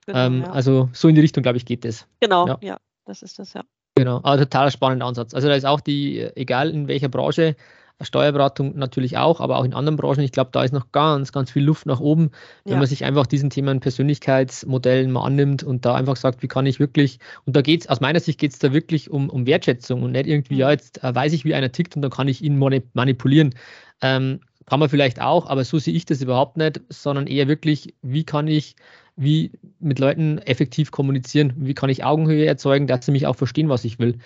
[0.06, 0.52] Genau, ähm, ja.
[0.52, 2.08] Also so in die Richtung, glaube ich, geht es.
[2.20, 2.58] Genau, ja.
[2.62, 3.64] ja, das ist das, ja.
[3.96, 5.34] Genau, aber total spannender Ansatz.
[5.34, 7.56] Also da ist auch die, egal in welcher Branche,
[8.04, 11.52] Steuerberatung natürlich auch, aber auch in anderen Branchen, ich glaube, da ist noch ganz, ganz
[11.52, 12.32] viel Luft nach oben,
[12.64, 12.80] wenn ja.
[12.80, 16.80] man sich einfach diesen Themen Persönlichkeitsmodellen mal annimmt und da einfach sagt, wie kann ich
[16.80, 20.04] wirklich, und da geht es, aus meiner Sicht geht es da wirklich um, um Wertschätzung
[20.04, 20.72] und nicht irgendwie, ja, mhm.
[20.72, 22.58] jetzt äh, weiß ich, wie einer tickt und dann kann ich ihn
[22.94, 23.54] manipulieren.
[24.02, 27.94] Ähm, kann man vielleicht auch, aber so sehe ich das überhaupt nicht, sondern eher wirklich,
[28.02, 28.76] wie kann ich
[29.22, 33.70] wie mit Leuten effektiv kommunizieren, wie kann ich Augenhöhe erzeugen, dass sie mich auch verstehen,
[33.70, 34.18] was ich will.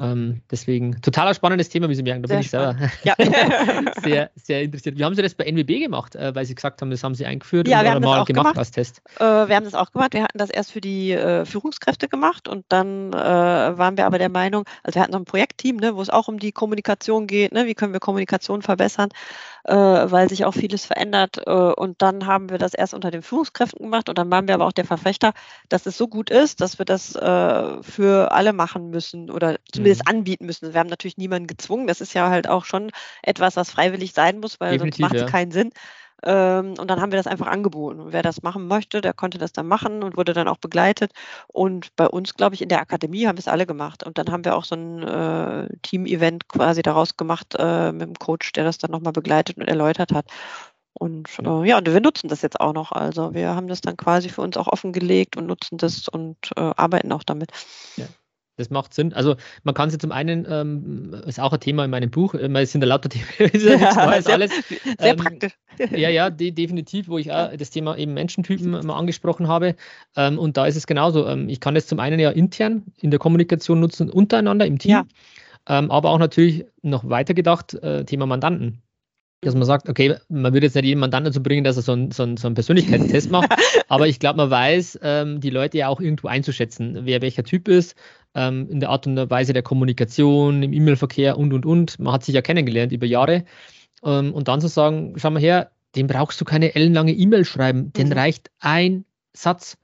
[0.00, 2.22] Ähm, deswegen totaler spannendes Thema, wie Sie merken.
[2.22, 3.14] Da sehr bin ich selber ja.
[4.00, 4.96] sehr, sehr interessiert.
[4.96, 6.14] Wie haben Sie das bei NWB gemacht?
[6.14, 8.26] Äh, weil Sie gesagt haben, das haben Sie eingeführt ja, wir haben mal das auch
[8.26, 9.02] gemacht, gemacht als Test.
[9.18, 10.12] Äh, wir haben das auch gemacht.
[10.12, 14.18] Wir hatten das erst für die äh, Führungskräfte gemacht und dann äh, waren wir aber
[14.18, 17.26] der Meinung, also wir hatten so ein Projektteam, ne, wo es auch um die Kommunikation
[17.26, 19.08] geht, ne, wie können wir Kommunikation verbessern
[19.68, 21.42] äh, weil sich auch vieles verändert.
[21.46, 24.54] Äh, und dann haben wir das erst unter den Führungskräften gemacht und dann waren wir
[24.54, 25.32] aber auch der Verfechter,
[25.68, 30.06] dass es so gut ist, dass wir das äh, für alle machen müssen oder zumindest
[30.06, 30.10] mhm.
[30.10, 30.72] anbieten müssen.
[30.72, 31.86] Wir haben natürlich niemanden gezwungen.
[31.86, 32.90] Das ist ja halt auch schon
[33.22, 35.28] etwas, was freiwillig sein muss, weil Definitiv, sonst macht es ja.
[35.28, 35.70] keinen Sinn.
[36.24, 38.00] Ähm, und dann haben wir das einfach angeboten.
[38.00, 41.12] Und wer das machen möchte, der konnte das dann machen und wurde dann auch begleitet.
[41.46, 44.04] Und bei uns, glaube ich, in der Akademie haben wir es alle gemacht.
[44.04, 48.14] Und dann haben wir auch so ein äh, Team-Event quasi daraus gemacht äh, mit dem
[48.14, 50.26] Coach, der das dann nochmal begleitet und erläutert hat.
[50.94, 52.90] Und äh, ja, und wir nutzen das jetzt auch noch.
[52.92, 56.72] Also wir haben das dann quasi für uns auch offengelegt und nutzen das und äh,
[56.76, 57.52] arbeiten auch damit.
[57.96, 58.06] Ja.
[58.58, 59.14] Das macht Sinn.
[59.14, 62.48] Also man kann sie zum einen, ähm, ist auch ein Thema in meinem Buch, äh,
[62.60, 64.50] es sind da lauter Themen, ja sehr, alles.
[64.68, 65.52] Sehr ähm, praktisch.
[65.92, 69.76] Ja, ja, de definitiv, wo ich auch das Thema eben Menschentypen mal angesprochen habe.
[70.16, 71.26] Ähm, und da ist es genauso.
[71.26, 74.90] Ähm, ich kann es zum einen ja intern in der Kommunikation nutzen, untereinander im Team,
[74.90, 75.06] ja.
[75.68, 78.82] Ähm, aber auch natürlich noch weiter gedacht, äh, Thema Mandanten
[79.40, 81.92] dass man sagt, okay, man würde jetzt nicht jeden Mandanten dazu bringen, dass er so
[81.92, 83.50] einen, so einen, so einen Persönlichkeitstest macht,
[83.88, 87.68] aber ich glaube, man weiß, ähm, die Leute ja auch irgendwo einzuschätzen, wer welcher Typ
[87.68, 87.94] ist,
[88.34, 91.98] ähm, in der Art und Weise der Kommunikation, im E-Mail-Verkehr und, und, und.
[91.98, 93.44] Man hat sich ja kennengelernt über Jahre.
[94.04, 97.92] Ähm, und dann zu sagen, schau mal her, dem brauchst du keine ellenlange E-Mail schreiben,
[97.92, 98.12] den mhm.
[98.14, 99.78] reicht ein Satz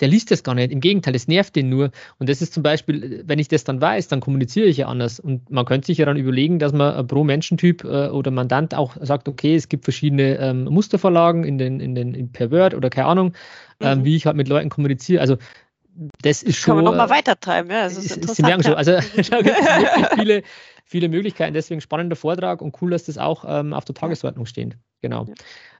[0.00, 0.70] der liest das gar nicht.
[0.70, 1.90] Im Gegenteil, es nervt den nur.
[2.18, 5.18] Und das ist zum Beispiel, wenn ich das dann weiß, dann kommuniziere ich ja anders.
[5.20, 8.96] Und man könnte sich ja dann überlegen, dass man pro Menschentyp äh, oder Mandant auch
[9.00, 12.90] sagt, okay, es gibt verschiedene ähm, Musterverlagen in den, in den, in, per Word oder
[12.90, 13.32] keine Ahnung,
[13.80, 14.04] ähm, mhm.
[14.04, 15.20] wie ich halt mit Leuten kommuniziere.
[15.20, 15.36] Also
[16.22, 16.76] das ist schon.
[16.76, 17.84] Kann man nochmal weitertreiben, ja.
[17.84, 20.42] Das ist, ist Sie merken schon, also da gibt es wirklich viele,
[20.84, 21.54] viele Möglichkeiten.
[21.54, 24.76] Deswegen spannender Vortrag und cool, dass das auch ähm, auf der Tagesordnung steht.
[25.00, 25.24] Genau.
[25.24, 25.34] Ja.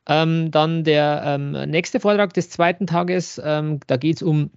[0.09, 4.51] Ähm, dann der ähm, nächste Vortrag des zweiten Tages, ähm, da geht es um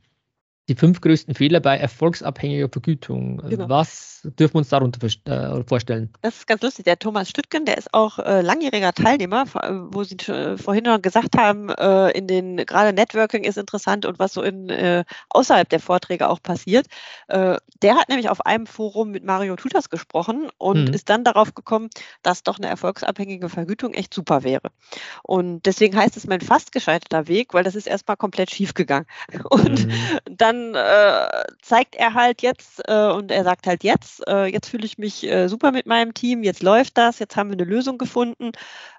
[0.69, 3.37] die fünf größten Fehler bei erfolgsabhängiger Vergütung.
[3.37, 3.67] Genau.
[3.67, 6.09] Was dürfen wir uns darunter äh, vorstellen?
[6.21, 6.85] Das ist ganz lustig.
[6.85, 9.45] Der Thomas Stüttgen, der ist auch äh, langjähriger Teilnehmer,
[9.91, 14.19] wo Sie äh, vorhin noch gesagt haben, äh, in den gerade Networking ist interessant und
[14.19, 16.85] was so in äh, außerhalb der Vorträge auch passiert.
[17.27, 20.93] Äh, der hat nämlich auf einem Forum mit Mario Tutas gesprochen und mhm.
[20.93, 21.89] ist dann darauf gekommen,
[22.21, 24.69] dass doch eine erfolgsabhängige Vergütung echt super wäre.
[25.23, 29.07] Und deswegen heißt es mein fast gescheiterter Weg, weil das ist erstmal komplett schief gegangen.
[29.49, 29.91] Und mhm.
[30.29, 34.85] dann äh, zeigt er halt jetzt äh, und er sagt halt jetzt, äh, jetzt fühle
[34.85, 37.97] ich mich äh, super mit meinem Team, jetzt läuft das, jetzt haben wir eine Lösung
[37.97, 38.51] gefunden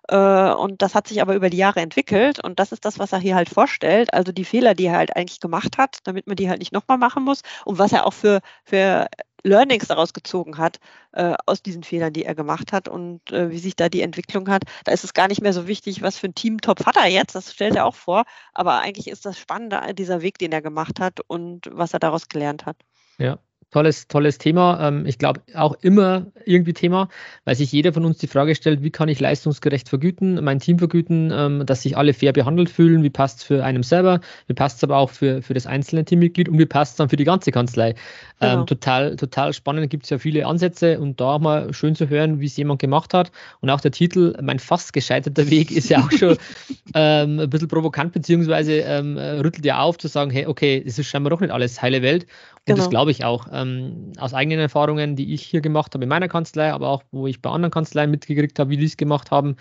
[0.09, 0.17] äh,
[0.53, 3.19] und das hat sich aber über die Jahre entwickelt und das ist das, was er
[3.19, 6.49] hier halt vorstellt, also die Fehler, die er halt eigentlich gemacht hat, damit man die
[6.49, 9.09] halt nicht nochmal machen muss und was er auch für, für
[9.45, 10.79] Learnings daraus gezogen hat,
[11.13, 14.49] äh, aus diesen Fehlern, die er gemacht hat und äh, wie sich da die Entwicklung
[14.49, 14.65] hat.
[14.85, 17.35] Da ist es gar nicht mehr so wichtig, was für ein Teamtopf hat er jetzt,
[17.35, 18.25] das stellt er auch vor,
[18.55, 22.29] aber eigentlich ist das Spannende dieser Weg, den er gemacht hat und was er daraus
[22.29, 22.77] gelernt hat.
[23.19, 23.39] Ja,
[23.73, 24.79] tolles, tolles Thema.
[24.87, 27.09] Ähm, ich glaube auch immer irgendwie Thema,
[27.45, 30.79] weil sich jeder von uns die Frage stellt, wie kann ich leistungsgerecht vergüten, mein Team
[30.79, 34.55] vergüten, ähm, dass sich alle fair behandelt fühlen, wie passt es für einen selber, wie
[34.55, 37.17] passt es aber auch für, für das einzelne Teammitglied und wie passt es dann für
[37.17, 37.91] die ganze Kanzlei.
[37.91, 37.97] Ähm,
[38.41, 38.61] genau.
[38.61, 42.09] Ähm, total, total spannend, gibt es ja viele Ansätze und da auch mal schön zu
[42.09, 43.33] hören, wie es jemand gemacht hat.
[43.61, 46.37] Und auch der Titel, mein fast gescheiterter Weg, ist ja auch schon
[46.95, 51.07] ähm, ein bisschen provokant, beziehungsweise ähm, rüttelt ja auf zu sagen, hey, okay, es ist
[51.07, 52.27] scheinbar doch nicht alles heile Welt.
[52.63, 52.79] Und genau.
[52.79, 56.29] das glaube ich auch ähm, aus eigenen Erfahrungen, die ich hier gemacht habe in meiner
[56.29, 59.57] Kanzlei, aber auch wo ich bei anderen Kanzleien mitgekriegt habe, wie die es gemacht haben.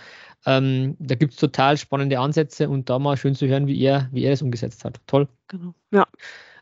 [0.45, 4.07] Ähm, da gibt es total spannende Ansätze und da mal schön zu hören, wie er,
[4.11, 5.01] wie er es umgesetzt hat.
[5.07, 5.27] Toll.
[5.47, 5.73] Genau.
[5.91, 6.05] Ja.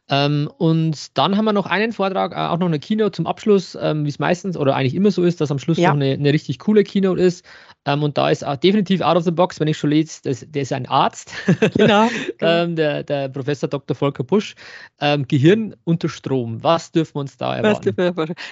[0.10, 3.78] Ähm, und dann haben wir noch einen Vortrag, äh, auch noch eine Keynote zum Abschluss,
[3.80, 5.90] ähm, wie es meistens oder eigentlich immer so ist, dass am Schluss ja.
[5.90, 7.46] noch eine, eine, richtig coole Keynote ist.
[7.86, 10.46] Ähm, und da ist auch definitiv out of the box, wenn ich schon lese, das,
[10.48, 11.32] der ist ein Arzt,
[11.78, 12.64] genau, genau.
[12.64, 13.96] Ähm, der, der, Professor Dr.
[13.96, 14.56] Volker Busch.
[15.00, 17.96] Ähm, Gehirn unter Strom, was dürfen wir uns da erwarten?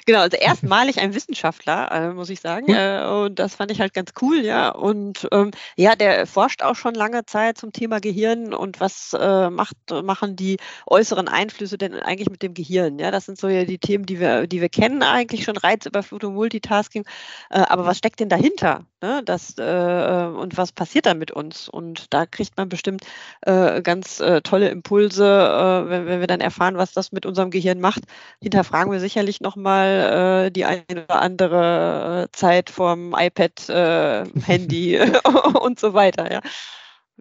[0.05, 2.67] Genau, also erstmalig ein Wissenschaftler, äh, muss ich sagen.
[2.69, 4.69] Äh, und das fand ich halt ganz cool, ja.
[4.69, 9.49] Und ähm, ja, der forscht auch schon lange Zeit zum Thema Gehirn und was äh,
[9.49, 12.99] macht, machen die äußeren Einflüsse denn eigentlich mit dem Gehirn?
[12.99, 16.33] Ja, das sind so ja die Themen, die wir, die wir kennen eigentlich schon, Reizüberflutung,
[16.33, 17.05] Multitasking.
[17.49, 18.85] Äh, aber was steckt denn dahinter?
[19.01, 19.21] Ne?
[19.23, 21.69] Das, äh, äh, und was passiert da mit uns?
[21.69, 23.05] Und da kriegt man bestimmt
[23.41, 27.51] äh, ganz äh, tolle Impulse, äh, wenn, wenn, wir dann erfahren, was das mit unserem
[27.51, 28.03] Gehirn macht.
[28.41, 34.99] Hinterfragen wir sicherlich nochmal äh, die eine oder andere Zeit vom iPad, Handy
[35.59, 36.31] und so weiter.
[36.31, 36.41] Ja.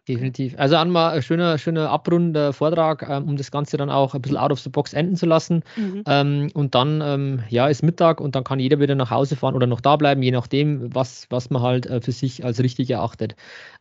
[0.09, 0.55] Definitiv.
[0.57, 4.37] Also einmal ein schöner, schöner abrundender Vortrag, ähm, um das Ganze dann auch ein bisschen
[4.37, 5.65] out of the box enden zu lassen.
[5.75, 6.05] Mhm.
[6.07, 9.57] Ähm, und dann, ähm, ja, ist Mittag und dann kann jeder wieder nach Hause fahren
[9.57, 12.89] oder noch da bleiben, je nachdem, was, was man halt äh, für sich als richtig
[12.89, 13.35] erachtet.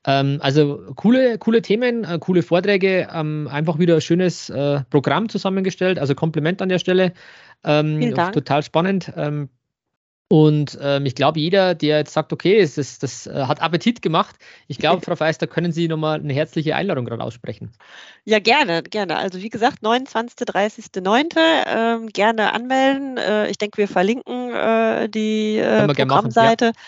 [0.04, 5.30] Ähm, also coole, coole Themen, äh, coole Vorträge, ähm, einfach wieder ein schönes äh, Programm
[5.30, 6.00] zusammengestellt.
[6.00, 7.14] Also Kompliment an der Stelle.
[7.64, 9.14] Ähm, total spannend.
[10.28, 14.02] Und ähm, ich glaube, jeder, der jetzt sagt, okay, es ist, das äh, hat Appetit
[14.02, 14.36] gemacht,
[14.68, 17.72] ich glaube, Frau Feister, können Sie nochmal eine herzliche Einladung gerade aussprechen.
[18.24, 19.18] Ja, gerne, gerne.
[19.18, 21.38] Also wie gesagt, 29., 30.09.
[21.68, 23.18] Ähm, gerne anmelden.
[23.18, 26.66] Äh, ich denke, wir verlinken äh, die äh, Programmseite.
[26.66, 26.82] Machen, ja.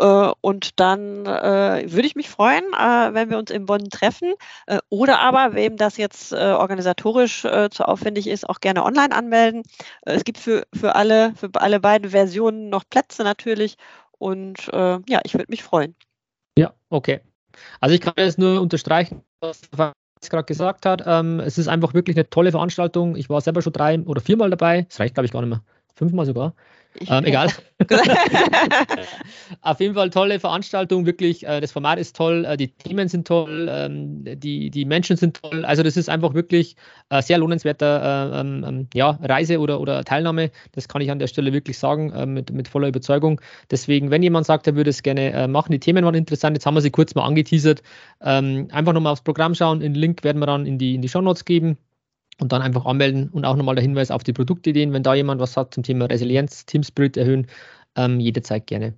[0.00, 4.34] Äh, und dann äh, würde ich mich freuen, äh, wenn wir uns in Bonn treffen.
[4.88, 9.62] oder aber, wem das jetzt organisatorisch zu aufwendig ist, auch gerne online anmelden.
[10.02, 13.76] es gibt für, für, alle, für alle beiden Versionen noch Plätze natürlich.
[14.18, 15.94] Und ja, ich würde mich freuen.
[16.58, 17.20] Ja, okay.
[17.80, 19.60] Also ich kann das nur unterstreichen, was
[20.28, 21.02] gerade gesagt hat.
[21.06, 23.16] Ähm, es ist einfach wirklich eine tolle Veranstaltung.
[23.16, 24.82] Ich war selber schon drei oder viermal dabei.
[24.82, 25.62] Das reicht, glaube ich, gar nicht mehr.
[25.94, 26.54] Fünfmal sogar.
[27.08, 27.48] Ähm, egal.
[29.62, 31.46] Auf jeden Fall tolle Veranstaltung, wirklich.
[31.46, 35.40] Äh, das Format ist toll, äh, die Themen sind toll, ähm, die, die Menschen sind
[35.40, 35.64] toll.
[35.64, 36.76] Also, das ist einfach wirklich
[37.08, 40.50] äh, sehr lohnenswerter äh, ähm, ähm, ja, Reise oder, oder Teilnahme.
[40.72, 43.40] Das kann ich an der Stelle wirklich sagen, mit, mit voller Überzeugung.
[43.70, 46.56] Deswegen, wenn jemand sagt, er würde es gerne machen, die Themen waren interessant.
[46.56, 47.82] Jetzt haben wir sie kurz mal angeteasert.
[48.18, 49.80] Einfach nochmal aufs Programm schauen.
[49.80, 51.78] Den Link werden wir dann in die, in die Show Notes geben
[52.40, 55.40] und dann einfach anmelden und auch nochmal der Hinweis auf die Produktideen, wenn da jemand
[55.40, 57.46] was hat zum Thema Resilienz, Team Spirit erhöhen,
[57.96, 58.94] ähm, jederzeit gerne.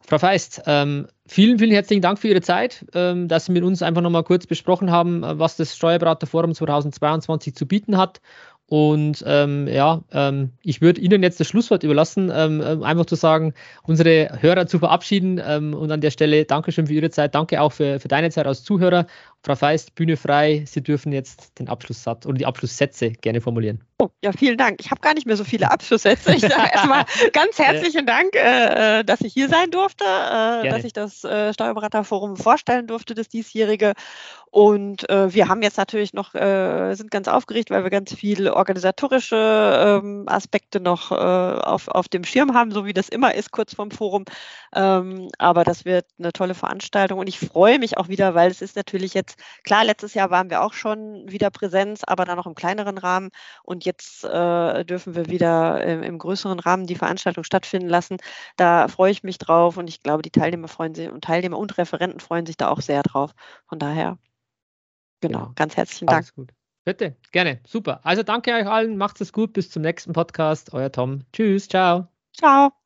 [0.00, 3.82] Frau Feist, ähm, vielen, vielen herzlichen Dank für Ihre Zeit, ähm, dass Sie mit uns
[3.82, 8.20] einfach nochmal kurz besprochen haben, was das Steuerberaterforum 2022 zu bieten hat
[8.68, 13.54] und ähm, ja, ähm, ich würde Ihnen jetzt das Schlusswort überlassen, ähm, einfach zu sagen,
[13.84, 15.38] unsere Hörer zu verabschieden.
[15.38, 17.34] Und an der Stelle Dankeschön für Ihre Zeit.
[17.34, 19.06] Danke auch für, für deine Zeit als Zuhörer.
[19.46, 20.64] Frau Feist, Bühne frei.
[20.66, 23.84] Sie dürfen jetzt den Abschlusssatz oder die Abschlusssätze gerne formulieren.
[23.98, 24.78] Oh, ja, vielen Dank.
[24.80, 26.34] Ich habe gar nicht mehr so viele Abschlusssätze.
[26.34, 30.84] Ich sage erstmal ganz herzlichen Dank, äh, äh, dass ich hier sein durfte, äh, dass
[30.84, 33.94] ich das äh, Steuerberaterforum vorstellen durfte, das diesjährige.
[34.50, 38.54] Und äh, wir haben jetzt natürlich noch, äh, sind ganz aufgeregt, weil wir ganz viele
[38.54, 43.74] organisatorische ähm, Aspekte noch auf, auf dem Schirm haben, so wie das immer ist, kurz
[43.74, 44.24] vorm Forum.
[44.74, 48.62] Ähm, aber das wird eine tolle Veranstaltung und ich freue mich auch wieder, weil es
[48.62, 52.46] ist natürlich jetzt, klar, letztes Jahr waren wir auch schon wieder Präsenz, aber dann noch
[52.46, 53.30] im kleineren Rahmen.
[53.62, 58.18] Und jetzt äh, dürfen wir wieder im, im, größeren Rahmen die Veranstaltung stattfinden lassen.
[58.56, 61.78] Da freue ich mich drauf und ich glaube, die Teilnehmer freuen sich und Teilnehmer und
[61.78, 63.32] Referenten freuen sich da auch sehr drauf.
[63.68, 64.18] Von daher
[65.20, 66.18] Genau, ganz herzlichen Dank.
[66.18, 66.52] Alles gut.
[66.84, 67.60] Bitte, gerne.
[67.66, 68.00] Super.
[68.04, 68.96] Also danke euch allen.
[68.96, 69.52] Macht es gut.
[69.52, 70.72] Bis zum nächsten Podcast.
[70.72, 71.24] Euer Tom.
[71.32, 71.68] Tschüss.
[71.68, 72.08] Ciao.
[72.32, 72.85] Ciao.